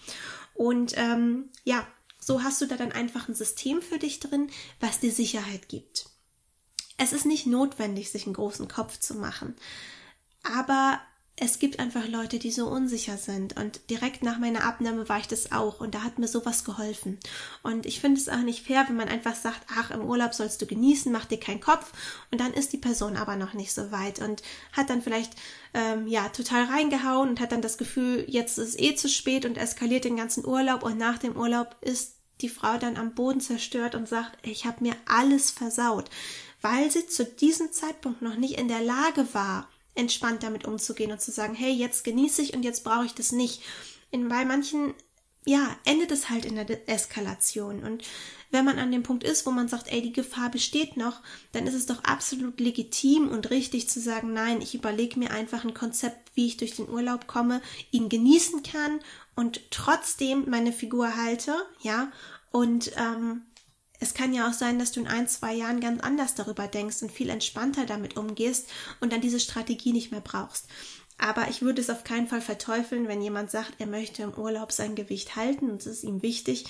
Und 0.53 0.93
ähm, 0.97 1.49
ja, 1.63 1.87
so 2.19 2.43
hast 2.43 2.61
du 2.61 2.67
da 2.67 2.77
dann 2.77 2.91
einfach 2.91 3.27
ein 3.27 3.33
System 3.33 3.81
für 3.81 3.97
dich 3.97 4.19
drin, 4.19 4.51
was 4.79 4.99
dir 4.99 5.11
Sicherheit 5.11 5.67
gibt. 5.67 6.05
Es 6.97 7.11
ist 7.11 7.25
nicht 7.25 7.47
notwendig, 7.47 8.11
sich 8.11 8.27
einen 8.27 8.35
großen 8.35 8.67
Kopf 8.67 8.99
zu 8.99 9.15
machen. 9.15 9.55
Aber 10.43 11.01
es 11.35 11.57
gibt 11.57 11.79
einfach 11.79 12.07
Leute, 12.07 12.37
die 12.37 12.51
so 12.51 12.67
unsicher 12.67 13.17
sind. 13.17 13.57
Und 13.57 13.89
direkt 13.89 14.21
nach 14.21 14.37
meiner 14.37 14.63
Abnahme 14.65 15.09
war 15.09 15.17
ich 15.17 15.27
das 15.27 15.51
auch. 15.51 15.79
Und 15.79 15.95
da 15.95 16.03
hat 16.03 16.19
mir 16.19 16.27
sowas 16.27 16.63
geholfen. 16.63 17.19
Und 17.63 17.87
ich 17.87 17.99
finde 17.99 18.21
es 18.21 18.29
auch 18.29 18.41
nicht 18.43 18.65
fair, 18.65 18.85
wenn 18.87 18.95
man 18.95 19.09
einfach 19.09 19.35
sagt, 19.35 19.61
ach, 19.75 19.89
im 19.89 20.01
Urlaub 20.01 20.35
sollst 20.35 20.61
du 20.61 20.67
genießen, 20.67 21.11
mach 21.11 21.25
dir 21.25 21.39
keinen 21.39 21.59
Kopf. 21.59 21.91
Und 22.31 22.39
dann 22.39 22.53
ist 22.53 22.71
die 22.71 22.77
Person 22.77 23.17
aber 23.17 23.35
noch 23.35 23.53
nicht 23.53 23.73
so 23.73 23.91
weit 23.91 24.19
und 24.19 24.43
hat 24.73 24.91
dann 24.91 25.01
vielleicht, 25.01 25.33
ähm, 25.73 26.07
ja, 26.07 26.29
total 26.29 26.65
reingehauen 26.65 27.29
und 27.29 27.39
hat 27.39 27.51
dann 27.51 27.63
das 27.63 27.79
Gefühl, 27.79 28.25
jetzt 28.27 28.59
ist 28.59 28.69
es 28.69 28.79
eh 28.79 28.95
zu 28.95 29.09
spät 29.09 29.45
und 29.45 29.57
eskaliert 29.57 30.05
den 30.05 30.17
ganzen 30.17 30.45
Urlaub. 30.45 30.83
Und 30.83 30.99
nach 30.99 31.17
dem 31.17 31.35
Urlaub 31.35 31.75
ist 31.81 32.17
die 32.41 32.49
Frau 32.49 32.77
dann 32.77 32.95
am 32.95 33.15
Boden 33.15 33.41
zerstört 33.41 33.95
und 33.95 34.07
sagt, 34.07 34.37
ich 34.43 34.65
habe 34.65 34.83
mir 34.83 34.95
alles 35.07 35.49
versaut, 35.49 36.11
weil 36.61 36.91
sie 36.91 37.07
zu 37.07 37.25
diesem 37.25 37.71
Zeitpunkt 37.71 38.21
noch 38.21 38.35
nicht 38.35 38.59
in 38.59 38.67
der 38.67 38.81
Lage 38.81 39.27
war, 39.33 39.67
entspannt 39.95 40.43
damit 40.43 40.65
umzugehen 40.65 41.11
und 41.11 41.21
zu 41.21 41.31
sagen, 41.31 41.55
hey, 41.55 41.71
jetzt 41.71 42.03
genieße 42.03 42.41
ich 42.41 42.53
und 42.53 42.63
jetzt 42.63 42.83
brauche 42.83 43.05
ich 43.05 43.13
das 43.13 43.31
nicht. 43.31 43.61
In, 44.11 44.29
bei 44.29 44.45
manchen, 44.45 44.93
ja, 45.45 45.75
endet 45.85 46.11
es 46.11 46.29
halt 46.29 46.45
in 46.45 46.55
der 46.55 46.89
Eskalation. 46.89 47.83
Und 47.83 48.03
wenn 48.51 48.65
man 48.65 48.79
an 48.79 48.91
dem 48.91 49.03
Punkt 49.03 49.23
ist, 49.23 49.45
wo 49.45 49.51
man 49.51 49.67
sagt, 49.67 49.91
ey, 49.91 50.01
die 50.01 50.13
Gefahr 50.13 50.49
besteht 50.49 50.95
noch, 50.97 51.21
dann 51.51 51.67
ist 51.67 51.73
es 51.73 51.85
doch 51.85 52.03
absolut 52.03 52.59
legitim 52.59 53.27
und 53.29 53.49
richtig 53.49 53.89
zu 53.89 53.99
sagen, 53.99 54.33
nein, 54.33 54.61
ich 54.61 54.75
überlege 54.75 55.19
mir 55.19 55.31
einfach 55.31 55.63
ein 55.63 55.73
Konzept, 55.73 56.31
wie 56.35 56.47
ich 56.47 56.57
durch 56.57 56.75
den 56.75 56.89
Urlaub 56.89 57.27
komme, 57.27 57.61
ihn 57.91 58.09
genießen 58.09 58.63
kann 58.63 58.99
und 59.35 59.71
trotzdem 59.71 60.49
meine 60.49 60.71
Figur 60.71 61.15
halte, 61.15 61.55
ja, 61.81 62.11
und 62.51 62.91
ähm, 62.97 63.41
es 64.03 64.13
kann 64.13 64.33
ja 64.33 64.49
auch 64.49 64.53
sein, 64.53 64.77
dass 64.77 64.91
du 64.91 64.99
in 64.99 65.07
ein, 65.07 65.29
zwei 65.29 65.53
Jahren 65.53 65.79
ganz 65.79 66.01
anders 66.01 66.35
darüber 66.35 66.67
denkst 66.67 67.01
und 67.01 67.11
viel 67.11 67.29
entspannter 67.29 67.85
damit 67.85 68.17
umgehst 68.17 68.69
und 68.99 69.13
dann 69.13 69.21
diese 69.21 69.39
Strategie 69.39 69.93
nicht 69.93 70.11
mehr 70.11 70.21
brauchst. 70.21 70.67
Aber 71.17 71.47
ich 71.47 71.61
würde 71.61 71.79
es 71.79 71.89
auf 71.89 72.03
keinen 72.03 72.27
Fall 72.27 72.41
verteufeln, 72.41 73.07
wenn 73.07 73.21
jemand 73.21 73.49
sagt, 73.49 73.75
er 73.77 73.87
möchte 73.87 74.23
im 74.23 74.33
Urlaub 74.33 74.73
sein 74.73 74.95
Gewicht 74.95 75.37
halten 75.37 75.69
und 75.69 75.79
es 75.79 75.85
ist 75.85 76.03
ihm 76.03 76.21
wichtig. 76.21 76.65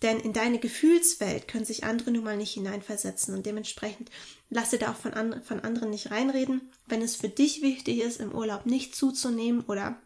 Denn 0.00 0.18
in 0.18 0.32
deine 0.32 0.58
Gefühlswelt 0.58 1.46
können 1.46 1.66
sich 1.66 1.84
andere 1.84 2.10
nun 2.10 2.24
mal 2.24 2.36
nicht 2.36 2.54
hineinversetzen 2.54 3.34
und 3.34 3.44
dementsprechend 3.44 4.10
lasse 4.48 4.78
da 4.78 4.92
auch 4.92 4.96
von, 4.96 5.12
and 5.12 5.44
von 5.44 5.60
anderen 5.60 5.90
nicht 5.90 6.10
reinreden. 6.10 6.70
Wenn 6.86 7.02
es 7.02 7.16
für 7.16 7.28
dich 7.28 7.60
wichtig 7.60 7.98
ist, 7.98 8.18
im 8.18 8.32
Urlaub 8.32 8.64
nicht 8.64 8.96
zuzunehmen 8.96 9.62
oder 9.66 10.00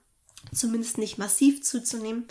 zumindest 0.53 0.99
nicht 0.99 1.19
massiv 1.19 1.63
zuzunehmen 1.63 2.27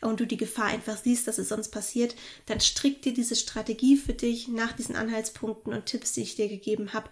und 0.00 0.20
du 0.20 0.26
die 0.26 0.36
Gefahr 0.36 0.66
einfach 0.66 0.96
siehst, 0.96 1.28
dass 1.28 1.38
es 1.38 1.48
sonst 1.48 1.68
passiert, 1.68 2.14
dann 2.46 2.60
strick 2.60 3.02
dir 3.02 3.14
diese 3.14 3.36
Strategie 3.36 3.96
für 3.96 4.14
dich 4.14 4.48
nach 4.48 4.72
diesen 4.72 4.96
Anhaltspunkten 4.96 5.72
und 5.72 5.86
Tipps, 5.86 6.12
die 6.12 6.22
ich 6.22 6.34
dir 6.34 6.48
gegeben 6.48 6.92
habe 6.92 7.08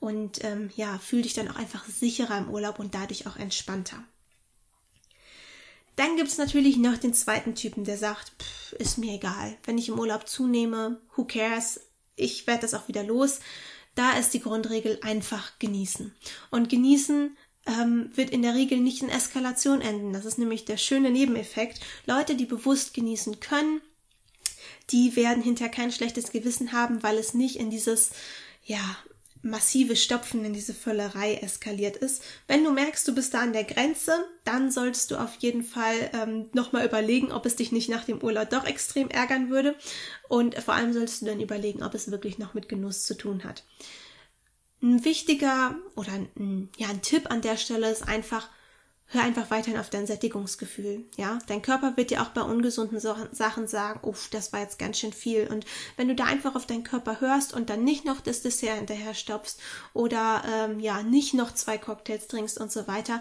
und 0.00 0.44
ähm, 0.44 0.70
ja, 0.76 0.98
fühl 0.98 1.22
dich 1.22 1.34
dann 1.34 1.48
auch 1.48 1.56
einfach 1.56 1.84
sicherer 1.86 2.38
im 2.38 2.50
Urlaub 2.50 2.78
und 2.78 2.94
dadurch 2.94 3.26
auch 3.26 3.36
entspannter. 3.36 4.04
Dann 5.96 6.16
gibt 6.16 6.28
es 6.28 6.38
natürlich 6.38 6.76
noch 6.76 6.96
den 6.96 7.12
zweiten 7.12 7.56
Typen, 7.56 7.82
der 7.82 7.98
sagt, 7.98 8.32
pff, 8.40 8.72
ist 8.74 8.98
mir 8.98 9.14
egal, 9.14 9.56
wenn 9.64 9.78
ich 9.78 9.88
im 9.88 9.98
Urlaub 9.98 10.28
zunehme, 10.28 11.00
who 11.16 11.24
cares, 11.24 11.80
ich 12.14 12.46
werde 12.46 12.62
das 12.62 12.74
auch 12.74 12.86
wieder 12.86 13.02
los. 13.02 13.40
Da 13.96 14.12
ist 14.12 14.32
die 14.32 14.40
Grundregel 14.40 15.00
einfach 15.02 15.58
genießen. 15.58 16.14
Und 16.52 16.68
genießen 16.68 17.36
ähm, 17.68 18.10
wird 18.14 18.30
in 18.30 18.42
der 18.42 18.54
Regel 18.54 18.78
nicht 18.78 19.02
in 19.02 19.08
Eskalation 19.08 19.80
enden. 19.80 20.12
Das 20.12 20.24
ist 20.24 20.38
nämlich 20.38 20.64
der 20.64 20.76
schöne 20.76 21.10
Nebeneffekt. 21.10 21.80
Leute, 22.06 22.34
die 22.34 22.46
bewusst 22.46 22.94
genießen 22.94 23.40
können, 23.40 23.80
die 24.90 25.14
werden 25.16 25.42
hinterher 25.42 25.70
kein 25.70 25.92
schlechtes 25.92 26.32
Gewissen 26.32 26.72
haben, 26.72 27.02
weil 27.02 27.18
es 27.18 27.34
nicht 27.34 27.56
in 27.56 27.70
dieses, 27.70 28.10
ja, 28.64 28.96
massive 29.42 29.96
Stopfen 29.96 30.44
in 30.44 30.52
diese 30.52 30.74
Völlerei 30.74 31.36
eskaliert 31.36 31.96
ist. 31.96 32.22
Wenn 32.46 32.64
du 32.64 32.72
merkst, 32.72 33.06
du 33.06 33.14
bist 33.14 33.34
da 33.34 33.40
an 33.40 33.52
der 33.52 33.64
Grenze, 33.64 34.12
dann 34.44 34.70
solltest 34.70 35.10
du 35.10 35.16
auf 35.16 35.36
jeden 35.38 35.62
Fall 35.62 36.10
ähm, 36.12 36.46
nochmal 36.54 36.84
überlegen, 36.84 37.30
ob 37.30 37.46
es 37.46 37.56
dich 37.56 37.70
nicht 37.70 37.88
nach 37.88 38.04
dem 38.04 38.22
Urlaub 38.22 38.50
doch 38.50 38.64
extrem 38.64 39.08
ärgern 39.08 39.50
würde. 39.50 39.76
Und 40.28 40.56
vor 40.56 40.74
allem 40.74 40.92
solltest 40.92 41.22
du 41.22 41.26
dann 41.26 41.40
überlegen, 41.40 41.82
ob 41.82 41.94
es 41.94 42.10
wirklich 42.10 42.38
noch 42.38 42.54
mit 42.54 42.68
Genuss 42.68 43.04
zu 43.04 43.16
tun 43.16 43.44
hat. 43.44 43.64
Ein 44.80 45.04
wichtiger 45.04 45.74
oder 45.96 46.12
ein, 46.12 46.68
ja, 46.76 46.88
ein 46.88 47.02
Tipp 47.02 47.30
an 47.30 47.42
der 47.42 47.56
Stelle 47.56 47.90
ist 47.90 48.06
einfach, 48.06 48.48
hör 49.06 49.22
einfach 49.22 49.50
weiterhin 49.50 49.80
auf 49.80 49.90
dein 49.90 50.06
Sättigungsgefühl. 50.06 51.04
Ja, 51.16 51.40
dein 51.48 51.62
Körper 51.62 51.96
wird 51.96 52.10
dir 52.10 52.22
auch 52.22 52.28
bei 52.28 52.42
ungesunden 52.42 53.00
Sachen 53.00 53.66
sagen, 53.66 54.00
uff, 54.02 54.28
das 54.30 54.52
war 54.52 54.60
jetzt 54.60 54.78
ganz 54.78 54.98
schön 54.98 55.12
viel. 55.12 55.48
Und 55.48 55.66
wenn 55.96 56.08
du 56.08 56.14
da 56.14 56.24
einfach 56.24 56.54
auf 56.54 56.66
deinen 56.66 56.84
Körper 56.84 57.20
hörst 57.20 57.54
und 57.54 57.70
dann 57.70 57.82
nicht 57.82 58.04
noch 58.04 58.20
das 58.20 58.42
Dessert 58.42 58.76
hinterher 58.76 59.14
stoppst 59.14 59.60
oder 59.94 60.42
ähm, 60.46 60.78
ja 60.78 61.02
nicht 61.02 61.34
noch 61.34 61.52
zwei 61.52 61.76
Cocktails 61.78 62.28
trinkst 62.28 62.58
und 62.58 62.70
so 62.70 62.86
weiter, 62.86 63.20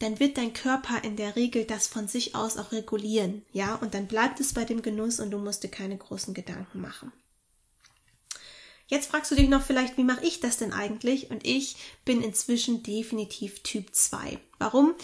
dann 0.00 0.20
wird 0.20 0.36
dein 0.38 0.52
Körper 0.52 1.02
in 1.02 1.16
der 1.16 1.36
Regel 1.36 1.64
das 1.64 1.86
von 1.86 2.06
sich 2.06 2.34
aus 2.34 2.56
auch 2.56 2.72
regulieren. 2.72 3.42
Ja, 3.52 3.76
und 3.76 3.94
dann 3.94 4.06
bleibt 4.06 4.40
es 4.40 4.52
bei 4.52 4.64
dem 4.64 4.82
Genuss 4.82 5.20
und 5.20 5.30
du 5.30 5.38
musst 5.38 5.64
dir 5.64 5.70
keine 5.70 5.96
großen 5.96 6.34
Gedanken 6.34 6.80
machen. 6.80 7.12
Jetzt 8.88 9.10
fragst 9.10 9.30
du 9.30 9.34
dich 9.34 9.48
noch 9.48 9.62
vielleicht, 9.62 9.98
wie 9.98 10.04
mache 10.04 10.24
ich 10.24 10.40
das 10.40 10.56
denn 10.56 10.72
eigentlich? 10.72 11.30
Und 11.30 11.46
ich 11.46 11.76
bin 12.06 12.22
inzwischen 12.22 12.82
definitiv 12.82 13.62
Typ 13.62 13.94
2. 13.94 14.38
Warum? 14.58 14.94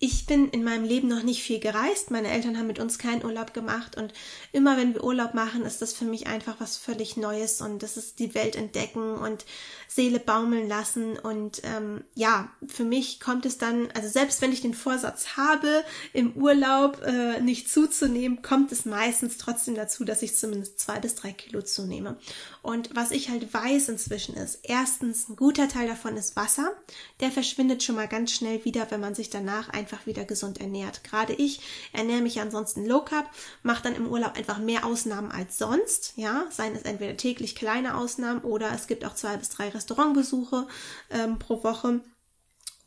Ich 0.00 0.26
bin 0.26 0.48
in 0.50 0.62
meinem 0.62 0.84
Leben 0.84 1.08
noch 1.08 1.24
nicht 1.24 1.42
viel 1.42 1.58
gereist. 1.58 2.12
Meine 2.12 2.30
Eltern 2.30 2.56
haben 2.56 2.68
mit 2.68 2.78
uns 2.78 2.98
keinen 2.98 3.24
Urlaub 3.24 3.52
gemacht 3.52 3.96
und 3.96 4.12
immer 4.52 4.76
wenn 4.76 4.94
wir 4.94 5.02
Urlaub 5.02 5.34
machen, 5.34 5.62
ist 5.62 5.82
das 5.82 5.92
für 5.92 6.04
mich 6.04 6.28
einfach 6.28 6.54
was 6.60 6.76
völlig 6.76 7.16
Neues 7.16 7.60
und 7.60 7.82
das 7.82 7.96
ist 7.96 8.20
die 8.20 8.32
Welt 8.36 8.54
entdecken 8.54 9.16
und 9.16 9.44
Seele 9.88 10.20
baumeln 10.20 10.68
lassen 10.68 11.18
und 11.18 11.62
ähm, 11.64 12.04
ja, 12.14 12.48
für 12.68 12.84
mich 12.84 13.18
kommt 13.18 13.44
es 13.44 13.58
dann, 13.58 13.88
also 13.92 14.08
selbst 14.08 14.40
wenn 14.40 14.52
ich 14.52 14.60
den 14.60 14.74
Vorsatz 14.74 15.36
habe, 15.36 15.82
im 16.12 16.32
Urlaub 16.34 17.02
äh, 17.02 17.40
nicht 17.40 17.68
zuzunehmen, 17.68 18.40
kommt 18.40 18.70
es 18.70 18.84
meistens 18.84 19.36
trotzdem 19.36 19.74
dazu, 19.74 20.04
dass 20.04 20.22
ich 20.22 20.36
zumindest 20.36 20.78
zwei 20.78 21.00
bis 21.00 21.16
drei 21.16 21.32
Kilo 21.32 21.60
zunehme. 21.60 22.18
Und 22.62 22.94
was 22.94 23.10
ich 23.10 23.28
halt 23.30 23.52
weiß 23.52 23.88
inzwischen 23.88 24.34
ist, 24.34 24.60
erstens, 24.62 25.28
ein 25.28 25.36
guter 25.36 25.68
Teil 25.68 25.88
davon 25.88 26.16
ist 26.16 26.36
Wasser. 26.36 26.72
Der 27.20 27.30
verschwindet 27.30 27.82
schon 27.82 27.94
mal 27.94 28.08
ganz 28.08 28.32
schnell 28.32 28.64
wieder, 28.64 28.90
wenn 28.90 29.00
man 29.00 29.14
sich 29.14 29.30
danach 29.30 29.68
einfach 29.68 30.06
wieder 30.06 30.24
gesund 30.24 30.60
ernährt. 30.60 31.04
Gerade 31.04 31.34
ich 31.34 31.60
ernähre 31.92 32.22
mich 32.22 32.40
ansonsten 32.40 32.86
low 32.86 33.02
carb, 33.02 33.30
mache 33.62 33.82
dann 33.82 33.94
im 33.94 34.08
Urlaub 34.08 34.36
einfach 34.36 34.58
mehr 34.58 34.84
Ausnahmen 34.84 35.30
als 35.30 35.58
sonst. 35.58 36.14
Ja, 36.16 36.46
seien 36.50 36.74
es 36.74 36.82
entweder 36.82 37.16
täglich 37.16 37.54
kleine 37.54 37.96
Ausnahmen 37.96 38.42
oder 38.42 38.72
es 38.74 38.86
gibt 38.86 39.04
auch 39.04 39.14
zwei 39.14 39.36
bis 39.36 39.50
drei 39.50 39.68
Restaurantbesuche 39.68 40.66
ähm, 41.10 41.38
pro 41.38 41.62
Woche. 41.62 42.00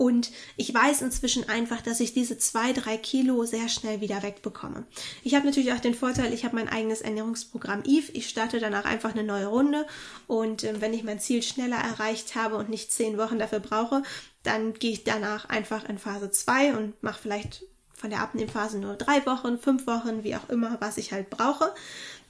Und 0.01 0.31
ich 0.57 0.73
weiß 0.73 1.03
inzwischen 1.03 1.47
einfach, 1.47 1.79
dass 1.79 1.99
ich 1.99 2.11
diese 2.11 2.35
zwei, 2.39 2.73
drei 2.73 2.97
Kilo 2.97 3.45
sehr 3.45 3.69
schnell 3.69 4.01
wieder 4.01 4.23
wegbekomme. 4.23 4.83
Ich 5.21 5.35
habe 5.35 5.45
natürlich 5.45 5.73
auch 5.73 5.79
den 5.79 5.93
Vorteil, 5.93 6.33
ich 6.33 6.43
habe 6.43 6.55
mein 6.55 6.69
eigenes 6.69 7.01
Ernährungsprogramm 7.01 7.83
Eve. 7.85 8.11
Ich 8.13 8.27
starte 8.27 8.59
danach 8.59 8.85
einfach 8.85 9.11
eine 9.11 9.23
neue 9.23 9.45
Runde. 9.45 9.85
Und 10.25 10.63
äh, 10.63 10.81
wenn 10.81 10.95
ich 10.95 11.03
mein 11.03 11.19
Ziel 11.19 11.43
schneller 11.43 11.77
erreicht 11.77 12.33
habe 12.33 12.55
und 12.55 12.67
nicht 12.67 12.91
zehn 12.91 13.19
Wochen 13.19 13.37
dafür 13.37 13.59
brauche, 13.59 14.01
dann 14.41 14.73
gehe 14.73 14.93
ich 14.93 15.03
danach 15.03 15.45
einfach 15.49 15.87
in 15.87 15.99
Phase 15.99 16.31
2 16.31 16.77
und 16.77 17.03
mache 17.03 17.21
vielleicht 17.21 17.61
von 17.93 18.09
der 18.09 18.21
Abnehmphase 18.21 18.79
nur 18.79 18.95
drei 18.95 19.23
Wochen, 19.27 19.59
fünf 19.59 19.85
Wochen, 19.85 20.23
wie 20.23 20.35
auch 20.35 20.49
immer, 20.49 20.77
was 20.81 20.97
ich 20.97 21.13
halt 21.13 21.29
brauche. 21.29 21.71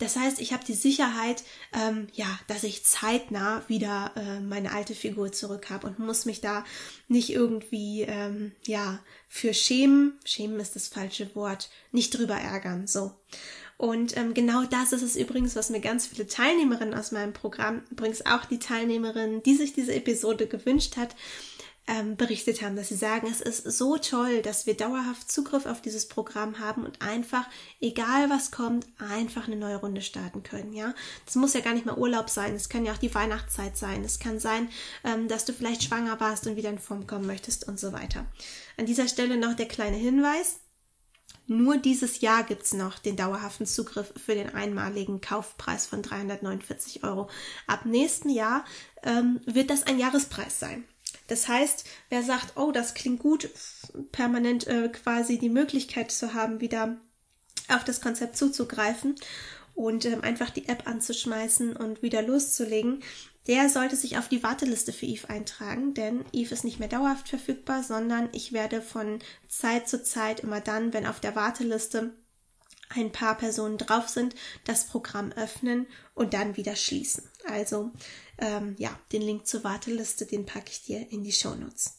Das 0.01 0.15
heißt, 0.15 0.41
ich 0.41 0.51
habe 0.51 0.65
die 0.65 0.73
Sicherheit, 0.73 1.43
ähm, 1.73 2.07
ja, 2.13 2.27
dass 2.47 2.63
ich 2.63 2.83
zeitnah 2.83 3.61
wieder 3.67 4.11
äh, 4.15 4.39
meine 4.39 4.71
alte 4.71 4.95
Figur 4.95 5.31
zurück 5.31 5.69
habe 5.69 5.85
und 5.85 5.99
muss 5.99 6.25
mich 6.25 6.41
da 6.41 6.65
nicht 7.07 7.29
irgendwie, 7.29 8.01
ähm, 8.01 8.51
ja, 8.65 8.99
für 9.29 9.53
schämen. 9.53 10.17
Schämen 10.25 10.59
ist 10.59 10.75
das 10.75 10.87
falsche 10.87 11.35
Wort. 11.35 11.69
Nicht 11.91 12.17
drüber 12.17 12.35
ärgern. 12.35 12.87
So. 12.87 13.11
Und 13.77 14.17
ähm, 14.17 14.33
genau 14.33 14.63
das 14.63 14.91
ist 14.91 15.03
es 15.03 15.15
übrigens, 15.15 15.55
was 15.55 15.69
mir 15.69 15.81
ganz 15.81 16.07
viele 16.07 16.27
Teilnehmerinnen 16.27 16.93
aus 16.93 17.11
meinem 17.11 17.33
Programm, 17.33 17.83
übrigens 17.91 18.25
auch 18.25 18.45
die 18.45 18.59
Teilnehmerin, 18.59 19.41
die 19.43 19.55
sich 19.55 19.73
diese 19.73 19.93
Episode 19.93 20.47
gewünscht 20.47 20.97
hat, 20.97 21.15
ähm, 21.87 22.15
berichtet 22.15 22.61
haben, 22.61 22.75
dass 22.75 22.89
sie 22.89 22.95
sagen, 22.95 23.27
es 23.29 23.41
ist 23.41 23.77
so 23.77 23.97
toll, 23.97 24.41
dass 24.41 24.65
wir 24.65 24.75
dauerhaft 24.75 25.31
Zugriff 25.31 25.65
auf 25.65 25.81
dieses 25.81 26.07
Programm 26.07 26.59
haben 26.59 26.85
und 26.85 27.01
einfach, 27.01 27.45
egal 27.79 28.29
was 28.29 28.51
kommt, 28.51 28.85
einfach 28.97 29.47
eine 29.47 29.55
neue 29.55 29.77
Runde 29.77 30.01
starten 30.01 30.43
können. 30.43 30.73
Ja, 30.73 30.93
das 31.25 31.35
muss 31.35 31.53
ja 31.53 31.61
gar 31.61 31.73
nicht 31.73 31.85
mal 31.85 31.97
Urlaub 31.97 32.29
sein. 32.29 32.53
Es 32.53 32.69
kann 32.69 32.85
ja 32.85 32.93
auch 32.93 32.97
die 32.97 33.13
Weihnachtszeit 33.13 33.77
sein. 33.77 34.03
Es 34.03 34.19
kann 34.19 34.39
sein, 34.39 34.69
ähm, 35.03 35.27
dass 35.27 35.45
du 35.45 35.53
vielleicht 35.53 35.83
schwanger 35.83 36.19
warst 36.19 36.45
und 36.47 36.55
wieder 36.55 36.69
in 36.69 36.79
Form 36.79 37.07
kommen 37.07 37.25
möchtest 37.25 37.67
und 37.67 37.79
so 37.79 37.93
weiter. 37.93 38.25
An 38.77 38.85
dieser 38.85 39.07
Stelle 39.07 39.37
noch 39.37 39.55
der 39.55 39.67
kleine 39.67 39.97
Hinweis. 39.97 40.59
Nur 41.47 41.77
dieses 41.77 42.21
Jahr 42.21 42.43
gibt's 42.43 42.73
noch 42.73 42.99
den 42.99 43.17
dauerhaften 43.17 43.65
Zugriff 43.65 44.13
für 44.23 44.35
den 44.35 44.53
einmaligen 44.53 45.19
Kaufpreis 45.19 45.87
von 45.87 46.01
349 46.01 47.03
Euro. 47.03 47.29
Ab 47.67 47.85
nächsten 47.85 48.29
Jahr 48.29 48.63
ähm, 49.03 49.41
wird 49.45 49.69
das 49.69 49.83
ein 49.83 49.99
Jahrespreis 49.99 50.59
sein. 50.59 50.85
Das 51.31 51.47
heißt, 51.47 51.85
wer 52.09 52.23
sagt, 52.23 52.57
oh, 52.57 52.73
das 52.73 52.93
klingt 52.93 53.21
gut, 53.21 53.49
permanent 54.11 54.67
äh, 54.67 54.89
quasi 54.89 55.39
die 55.39 55.47
Möglichkeit 55.47 56.11
zu 56.11 56.33
haben, 56.33 56.59
wieder 56.59 56.97
auf 57.69 57.85
das 57.85 58.01
Konzept 58.01 58.35
zuzugreifen 58.35 59.15
und 59.73 60.03
ähm, 60.03 60.25
einfach 60.25 60.49
die 60.49 60.67
App 60.67 60.85
anzuschmeißen 60.85 61.77
und 61.77 62.01
wieder 62.01 62.21
loszulegen, 62.21 63.01
der 63.47 63.69
sollte 63.69 63.95
sich 63.95 64.17
auf 64.17 64.27
die 64.27 64.43
Warteliste 64.43 64.91
für 64.91 65.05
Eve 65.05 65.29
eintragen, 65.29 65.93
denn 65.93 66.25
Eve 66.33 66.53
ist 66.53 66.65
nicht 66.65 66.79
mehr 66.79 66.89
dauerhaft 66.89 67.29
verfügbar, 67.29 67.81
sondern 67.81 68.27
ich 68.33 68.51
werde 68.51 68.81
von 68.81 69.19
Zeit 69.47 69.87
zu 69.87 70.03
Zeit 70.03 70.41
immer 70.41 70.59
dann, 70.59 70.91
wenn 70.91 71.07
auf 71.07 71.21
der 71.21 71.37
Warteliste 71.37 72.13
ein 72.95 73.11
paar 73.11 73.37
Personen 73.37 73.77
drauf 73.77 74.09
sind, 74.09 74.35
das 74.65 74.87
Programm 74.87 75.31
öffnen 75.31 75.87
und 76.13 76.33
dann 76.33 76.57
wieder 76.57 76.75
schließen. 76.75 77.23
Also 77.45 77.91
ähm, 78.37 78.75
ja, 78.77 78.97
den 79.11 79.21
Link 79.21 79.47
zur 79.47 79.63
Warteliste, 79.63 80.25
den 80.25 80.45
packe 80.45 80.71
ich 80.71 80.83
dir 80.83 81.11
in 81.11 81.23
die 81.23 81.31
Show 81.31 81.55
Notes. 81.55 81.97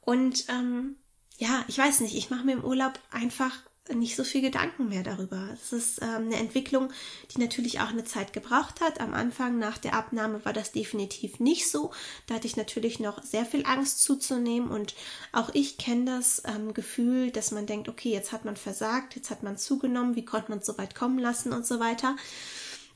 Und 0.00 0.46
ähm, 0.48 0.96
ja, 1.36 1.64
ich 1.68 1.78
weiß 1.78 2.00
nicht, 2.00 2.16
ich 2.16 2.30
mache 2.30 2.44
mir 2.44 2.52
im 2.52 2.64
Urlaub 2.64 2.98
einfach 3.10 3.52
nicht 3.94 4.16
so 4.16 4.24
viel 4.24 4.42
Gedanken 4.42 4.88
mehr 4.88 5.02
darüber. 5.02 5.48
Es 5.52 5.72
ist 5.72 6.02
ähm, 6.02 6.26
eine 6.26 6.36
Entwicklung, 6.36 6.92
die 7.30 7.40
natürlich 7.40 7.80
auch 7.80 7.88
eine 7.88 8.04
Zeit 8.04 8.32
gebraucht 8.32 8.80
hat. 8.80 9.00
Am 9.00 9.14
Anfang 9.14 9.58
nach 9.58 9.78
der 9.78 9.94
Abnahme 9.94 10.44
war 10.44 10.52
das 10.52 10.72
definitiv 10.72 11.40
nicht 11.40 11.70
so. 11.70 11.92
Da 12.26 12.34
hatte 12.34 12.46
ich 12.46 12.56
natürlich 12.56 13.00
noch 13.00 13.22
sehr 13.22 13.44
viel 13.44 13.64
Angst 13.66 14.02
zuzunehmen 14.02 14.70
und 14.70 14.94
auch 15.32 15.50
ich 15.54 15.78
kenne 15.78 16.04
das 16.16 16.42
ähm, 16.46 16.74
Gefühl, 16.74 17.30
dass 17.30 17.50
man 17.50 17.66
denkt, 17.66 17.88
okay, 17.88 18.10
jetzt 18.10 18.32
hat 18.32 18.44
man 18.44 18.56
versagt, 18.56 19.16
jetzt 19.16 19.30
hat 19.30 19.42
man 19.42 19.56
zugenommen, 19.56 20.16
wie 20.16 20.24
konnte 20.24 20.50
man 20.50 20.58
es 20.60 20.66
so 20.66 20.78
weit 20.78 20.94
kommen 20.94 21.18
lassen 21.18 21.52
und 21.52 21.66
so 21.66 21.80
weiter. 21.80 22.16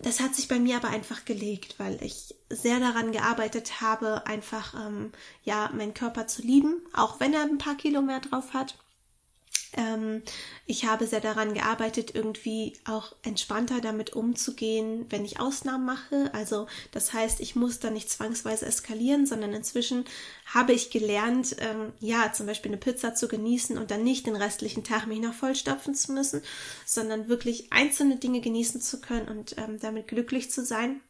Das 0.03 0.21
hat 0.21 0.35
sich 0.35 0.49
bei 0.49 0.59
mir 0.59 0.77
aber 0.77 0.89
einfach 0.89 1.25
gelegt, 1.25 1.77
weil 1.79 2.03
ich 2.03 2.35
sehr 2.49 2.81
daran 2.81 3.13
gearbeitet 3.13 3.81
habe, 3.81 4.27
einfach 4.27 4.75
ähm, 4.75 5.13
ja 5.45 5.71
meinen 5.73 5.95
Körper 5.95 6.27
zu 6.27 6.43
lieben, 6.43 6.83
auch 6.93 7.21
wenn 7.21 7.33
er 7.33 7.43
ein 7.43 7.59
paar 7.59 7.77
Kilo 7.77 8.03
mehr 8.03 8.21
drauf 8.21 8.53
hat 8.53 8.77
Ähm, 9.77 10.23
ich 10.67 10.85
habe 10.85 11.07
sehr 11.07 11.21
daran 11.21 11.55
gearbeitet, 11.55 12.15
irgendwie 12.15 12.75
auch 12.85 13.15
entspannter 13.23 13.81
damit 13.81 14.13
umzugehen, 14.13 15.07
wenn 15.11 15.25
ich 15.25 15.41
Ausnahmen 15.41 15.87
mache. 15.87 16.31
Also 16.35 16.67
das 16.91 17.13
heißt, 17.13 17.41
ich 17.41 17.57
muss 17.57 17.81
da 17.81 17.91
nicht 17.91 18.11
zwangsweise 18.11 18.67
eskalieren, 18.67 19.27
sondern 19.27 19.53
inzwischen 19.53 20.05
habe 20.47 20.73
ich 20.73 20.91
gelernt, 20.91 21.57
ähm, 21.59 21.93
ja, 22.01 22.33
zum 22.33 22.47
Beispiel 22.47 22.71
eine 22.71 22.81
Pizza 22.81 23.15
zu 23.15 23.29
genießen 23.29 23.79
und 23.79 23.91
dann 23.91 24.05
nicht 24.05 24.27
den 24.27 24.37
restlichen 24.37 24.85
Tag 24.85 25.07
mich 25.07 25.21
noch 25.21 25.35
vollstopfen 25.35 25.95
zu 25.95 26.13
müssen, 26.13 26.43
sondern 26.85 27.29
wirklich 27.29 27.73
einzelne 27.73 28.17
Dinge 28.17 28.41
genießen 28.41 28.81
zu 28.81 29.01
können 29.01 29.29
und 29.29 29.57
ähm, 29.59 29.79
damit 29.81 30.09
glücklich 30.09 30.51
zu 30.51 30.65
sein. 30.65 31.01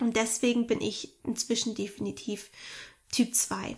Und 0.00 0.16
deswegen 0.16 0.66
bin 0.66 0.80
ich 0.80 1.14
inzwischen 1.24 1.74
definitiv 1.74 2.50
Typ 3.12 3.34
2. 3.34 3.76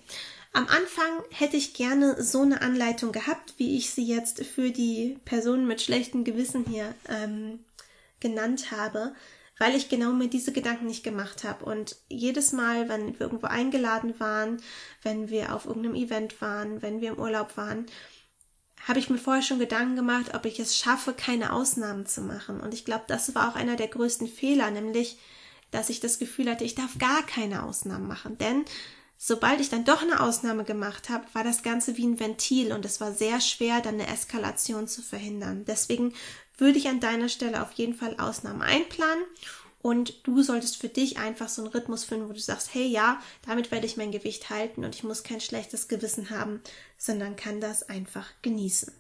Am 0.52 0.66
Anfang 0.66 1.22
hätte 1.30 1.56
ich 1.56 1.74
gerne 1.74 2.22
so 2.22 2.42
eine 2.42 2.62
Anleitung 2.62 3.12
gehabt, 3.12 3.54
wie 3.58 3.76
ich 3.76 3.90
sie 3.90 4.06
jetzt 4.06 4.44
für 4.44 4.70
die 4.70 5.18
Personen 5.24 5.66
mit 5.66 5.82
schlechtem 5.82 6.24
Gewissen 6.24 6.64
hier 6.64 6.94
ähm, 7.08 7.60
genannt 8.20 8.70
habe, 8.70 9.14
weil 9.58 9.74
ich 9.74 9.88
genau 9.88 10.12
mir 10.12 10.28
diese 10.28 10.52
Gedanken 10.52 10.86
nicht 10.86 11.04
gemacht 11.04 11.44
habe. 11.44 11.64
Und 11.64 11.96
jedes 12.08 12.52
Mal, 12.52 12.88
wenn 12.88 13.14
wir 13.14 13.20
irgendwo 13.20 13.46
eingeladen 13.46 14.18
waren, 14.18 14.62
wenn 15.02 15.28
wir 15.28 15.54
auf 15.54 15.66
irgendeinem 15.66 15.96
Event 15.96 16.40
waren, 16.40 16.80
wenn 16.80 17.00
wir 17.00 17.10
im 17.10 17.18
Urlaub 17.18 17.56
waren, 17.56 17.86
habe 18.86 19.00
ich 19.00 19.10
mir 19.10 19.18
vorher 19.18 19.42
schon 19.42 19.58
Gedanken 19.58 19.96
gemacht, 19.96 20.34
ob 20.34 20.44
ich 20.44 20.60
es 20.60 20.78
schaffe, 20.78 21.12
keine 21.12 21.52
Ausnahmen 21.52 22.06
zu 22.06 22.20
machen. 22.22 22.60
Und 22.60 22.72
ich 22.72 22.84
glaube, 22.84 23.04
das 23.08 23.34
war 23.34 23.50
auch 23.50 23.56
einer 23.56 23.76
der 23.76 23.88
größten 23.88 24.28
Fehler, 24.28 24.70
nämlich, 24.70 25.18
dass 25.72 25.90
ich 25.90 26.00
das 26.00 26.18
Gefühl 26.18 26.48
hatte, 26.48 26.64
ich 26.64 26.74
darf 26.74 26.96
gar 26.98 27.24
keine 27.26 27.64
Ausnahmen 27.64 28.06
machen. 28.06 28.38
Denn 28.38 28.64
Sobald 29.20 29.60
ich 29.60 29.68
dann 29.68 29.84
doch 29.84 30.00
eine 30.00 30.20
Ausnahme 30.20 30.62
gemacht 30.62 31.08
habe, 31.08 31.26
war 31.32 31.42
das 31.42 31.64
Ganze 31.64 31.96
wie 31.96 32.06
ein 32.06 32.20
Ventil 32.20 32.72
und 32.72 32.84
es 32.84 33.00
war 33.00 33.12
sehr 33.12 33.40
schwer, 33.40 33.80
dann 33.80 33.94
eine 33.94 34.06
Eskalation 34.06 34.86
zu 34.86 35.02
verhindern. 35.02 35.64
Deswegen 35.66 36.14
würde 36.56 36.78
ich 36.78 36.88
an 36.88 37.00
deiner 37.00 37.28
Stelle 37.28 37.60
auf 37.60 37.72
jeden 37.72 37.94
Fall 37.94 38.16
Ausnahmen 38.18 38.62
einplanen 38.62 39.24
und 39.82 40.26
du 40.26 40.42
solltest 40.42 40.76
für 40.76 40.88
dich 40.88 41.18
einfach 41.18 41.48
so 41.48 41.62
einen 41.62 41.72
Rhythmus 41.72 42.04
finden, 42.04 42.28
wo 42.28 42.32
du 42.32 42.38
sagst, 42.38 42.72
hey 42.72 42.86
ja, 42.86 43.20
damit 43.44 43.72
werde 43.72 43.86
ich 43.86 43.96
mein 43.96 44.12
Gewicht 44.12 44.50
halten 44.50 44.84
und 44.84 44.94
ich 44.94 45.02
muss 45.02 45.24
kein 45.24 45.40
schlechtes 45.40 45.88
Gewissen 45.88 46.30
haben, 46.30 46.60
sondern 46.96 47.34
kann 47.34 47.60
das 47.60 47.88
einfach 47.88 48.26
genießen. 48.42 48.92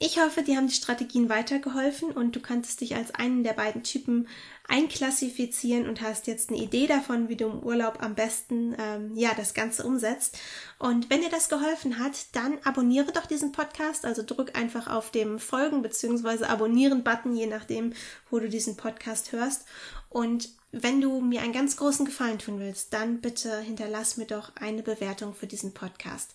Ich 0.00 0.18
hoffe, 0.18 0.42
dir 0.42 0.56
haben 0.56 0.66
die 0.66 0.74
Strategien 0.74 1.28
weitergeholfen 1.28 2.10
und 2.10 2.34
du 2.34 2.40
konntest 2.40 2.80
dich 2.80 2.96
als 2.96 3.14
einen 3.14 3.44
der 3.44 3.52
beiden 3.52 3.84
Typen 3.84 4.26
einklassifizieren 4.68 5.88
und 5.88 6.00
hast 6.00 6.26
jetzt 6.26 6.50
eine 6.50 6.58
Idee 6.58 6.88
davon, 6.88 7.28
wie 7.28 7.36
du 7.36 7.46
im 7.46 7.62
Urlaub 7.62 8.02
am 8.02 8.16
besten 8.16 8.74
ähm, 8.78 9.12
ja 9.14 9.30
das 9.36 9.54
Ganze 9.54 9.84
umsetzt. 9.84 10.36
Und 10.80 11.10
wenn 11.10 11.20
dir 11.20 11.30
das 11.30 11.48
geholfen 11.48 11.98
hat, 12.00 12.12
dann 12.32 12.58
abonniere 12.64 13.12
doch 13.12 13.26
diesen 13.26 13.52
Podcast. 13.52 14.04
Also 14.04 14.24
drück 14.26 14.58
einfach 14.58 14.88
auf 14.88 15.12
dem 15.12 15.38
Folgen 15.38 15.82
bzw. 15.82 16.44
Abonnieren-Button, 16.44 17.36
je 17.36 17.46
nachdem, 17.46 17.92
wo 18.30 18.40
du 18.40 18.48
diesen 18.48 18.76
Podcast 18.76 19.30
hörst. 19.30 19.64
Und 20.08 20.50
wenn 20.72 21.00
du 21.00 21.20
mir 21.20 21.42
einen 21.42 21.52
ganz 21.52 21.76
großen 21.76 22.04
Gefallen 22.04 22.40
tun 22.40 22.58
willst, 22.58 22.92
dann 22.92 23.20
bitte 23.20 23.60
hinterlass 23.60 24.16
mir 24.16 24.26
doch 24.26 24.56
eine 24.56 24.82
Bewertung 24.82 25.34
für 25.34 25.46
diesen 25.46 25.72
Podcast. 25.72 26.34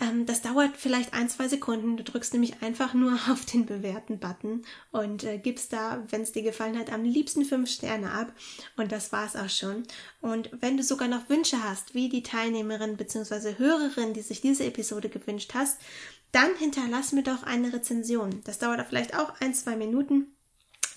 Ähm, 0.00 0.26
das 0.26 0.42
dauert 0.42 0.76
vielleicht 0.76 1.14
ein, 1.14 1.28
zwei 1.28 1.46
Sekunden. 1.46 1.96
Du 1.96 2.02
drückst 2.02 2.32
nämlich 2.32 2.62
einfach 2.62 2.94
nur 2.94 3.12
auf 3.30 3.44
den 3.44 3.66
Bewerten-Button 3.66 4.64
und 4.90 5.24
äh, 5.24 5.38
gibst 5.38 5.72
da, 5.72 6.04
wenn 6.10 6.22
es 6.22 6.32
dir 6.32 6.42
gefallen 6.42 6.78
hat, 6.78 6.92
am 6.92 7.04
liebsten 7.04 7.44
fünf 7.44 7.70
Sterne 7.70 8.10
ab. 8.10 8.32
Und 8.76 8.92
das 8.92 9.12
war's 9.12 9.36
auch 9.36 9.48
schon. 9.48 9.84
Und 10.20 10.50
wenn 10.60 10.76
du 10.76 10.82
sogar 10.82 11.08
noch 11.08 11.28
Wünsche 11.28 11.62
hast, 11.62 11.94
wie 11.94 12.08
die 12.08 12.22
Teilnehmerin 12.22 12.96
bzw. 12.96 13.58
Hörerin, 13.58 14.14
die 14.14 14.22
sich 14.22 14.40
diese 14.40 14.64
Episode 14.64 15.08
gewünscht 15.08 15.52
hast, 15.54 15.78
dann 16.32 16.56
hinterlass 16.56 17.12
mir 17.12 17.22
doch 17.22 17.44
eine 17.44 17.72
Rezension. 17.72 18.40
Das 18.44 18.58
dauert 18.58 18.84
vielleicht 18.88 19.16
auch 19.16 19.40
ein, 19.40 19.54
zwei 19.54 19.76
Minuten. 19.76 20.33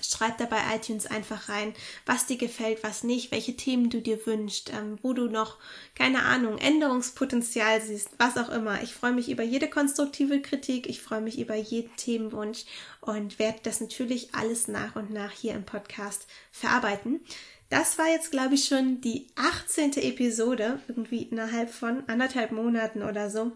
Schreib 0.02 0.38
dabei 0.38 0.60
iTunes 0.76 1.06
einfach 1.06 1.50
rein, 1.50 1.74
was 2.06 2.26
dir 2.26 2.38
gefällt, 2.38 2.84
was 2.84 3.04
nicht, 3.04 3.32
welche 3.32 3.56
Themen 3.56 3.90
du 3.90 4.02
dir 4.02 4.26
wünschst, 4.26 4.72
ähm, 4.72 4.98
wo 5.02 5.14
du 5.14 5.28
noch, 5.28 5.58
keine 5.96 6.24
Ahnung, 6.24 6.58
Änderungspotenzial 6.58 7.82
siehst, 7.82 8.10
was 8.18 8.38
auch 8.38 8.50
immer. 8.50 8.82
Ich 8.84 8.94
freue 8.94 9.14
mich 9.14 9.30
über 9.30 9.44
jede 9.44 9.70
konstruktive 9.70 10.42
Kritik, 10.42 10.88
ich 10.88 11.02
freue 11.02 11.22
mich 11.22 11.40
über 11.40 11.56
jeden 11.56 11.96
Themenwunsch 11.96 12.66
und 13.02 13.40
werde 13.40 13.60
das 13.64 13.82
natürlich 13.82 14.34
alles 14.36 14.68
nach 14.68 14.96
und 14.96 15.12
nach 15.12 15.32
hier 15.32 15.54
im 15.54 15.66
Podcast 15.66 16.28
verarbeiten. 16.52 17.22
Das 17.70 17.98
war 17.98 18.08
jetzt, 18.08 18.32
glaube 18.32 18.56
ich, 18.56 18.66
schon 18.66 19.02
die 19.02 19.28
18. 19.36 19.94
Episode, 19.98 20.80
irgendwie 20.88 21.24
innerhalb 21.24 21.70
von 21.70 22.08
anderthalb 22.08 22.52
Monaten 22.52 23.04
oder 23.04 23.30
so. 23.30 23.52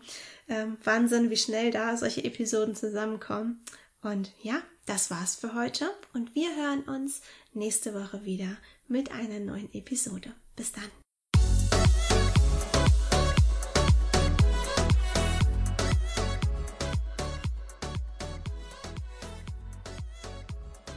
Ähm, 0.49 0.77
Wahnsinn, 0.83 1.29
wie 1.29 1.37
schnell 1.37 1.71
da 1.71 1.95
solche 1.95 2.23
Episoden 2.25 2.75
zusammenkommen. 2.75 3.63
Und 4.01 4.33
ja, 4.41 4.61
das 4.85 5.11
war's 5.11 5.35
für 5.35 5.53
heute 5.53 5.89
und 6.13 6.35
wir 6.35 6.55
hören 6.55 6.83
uns 6.83 7.21
nächste 7.53 7.93
Woche 7.93 8.25
wieder 8.25 8.57
mit 8.87 9.11
einer 9.11 9.39
neuen 9.39 9.73
Episode. 9.73 10.33
Bis 10.55 10.71
dann. 10.71 11.00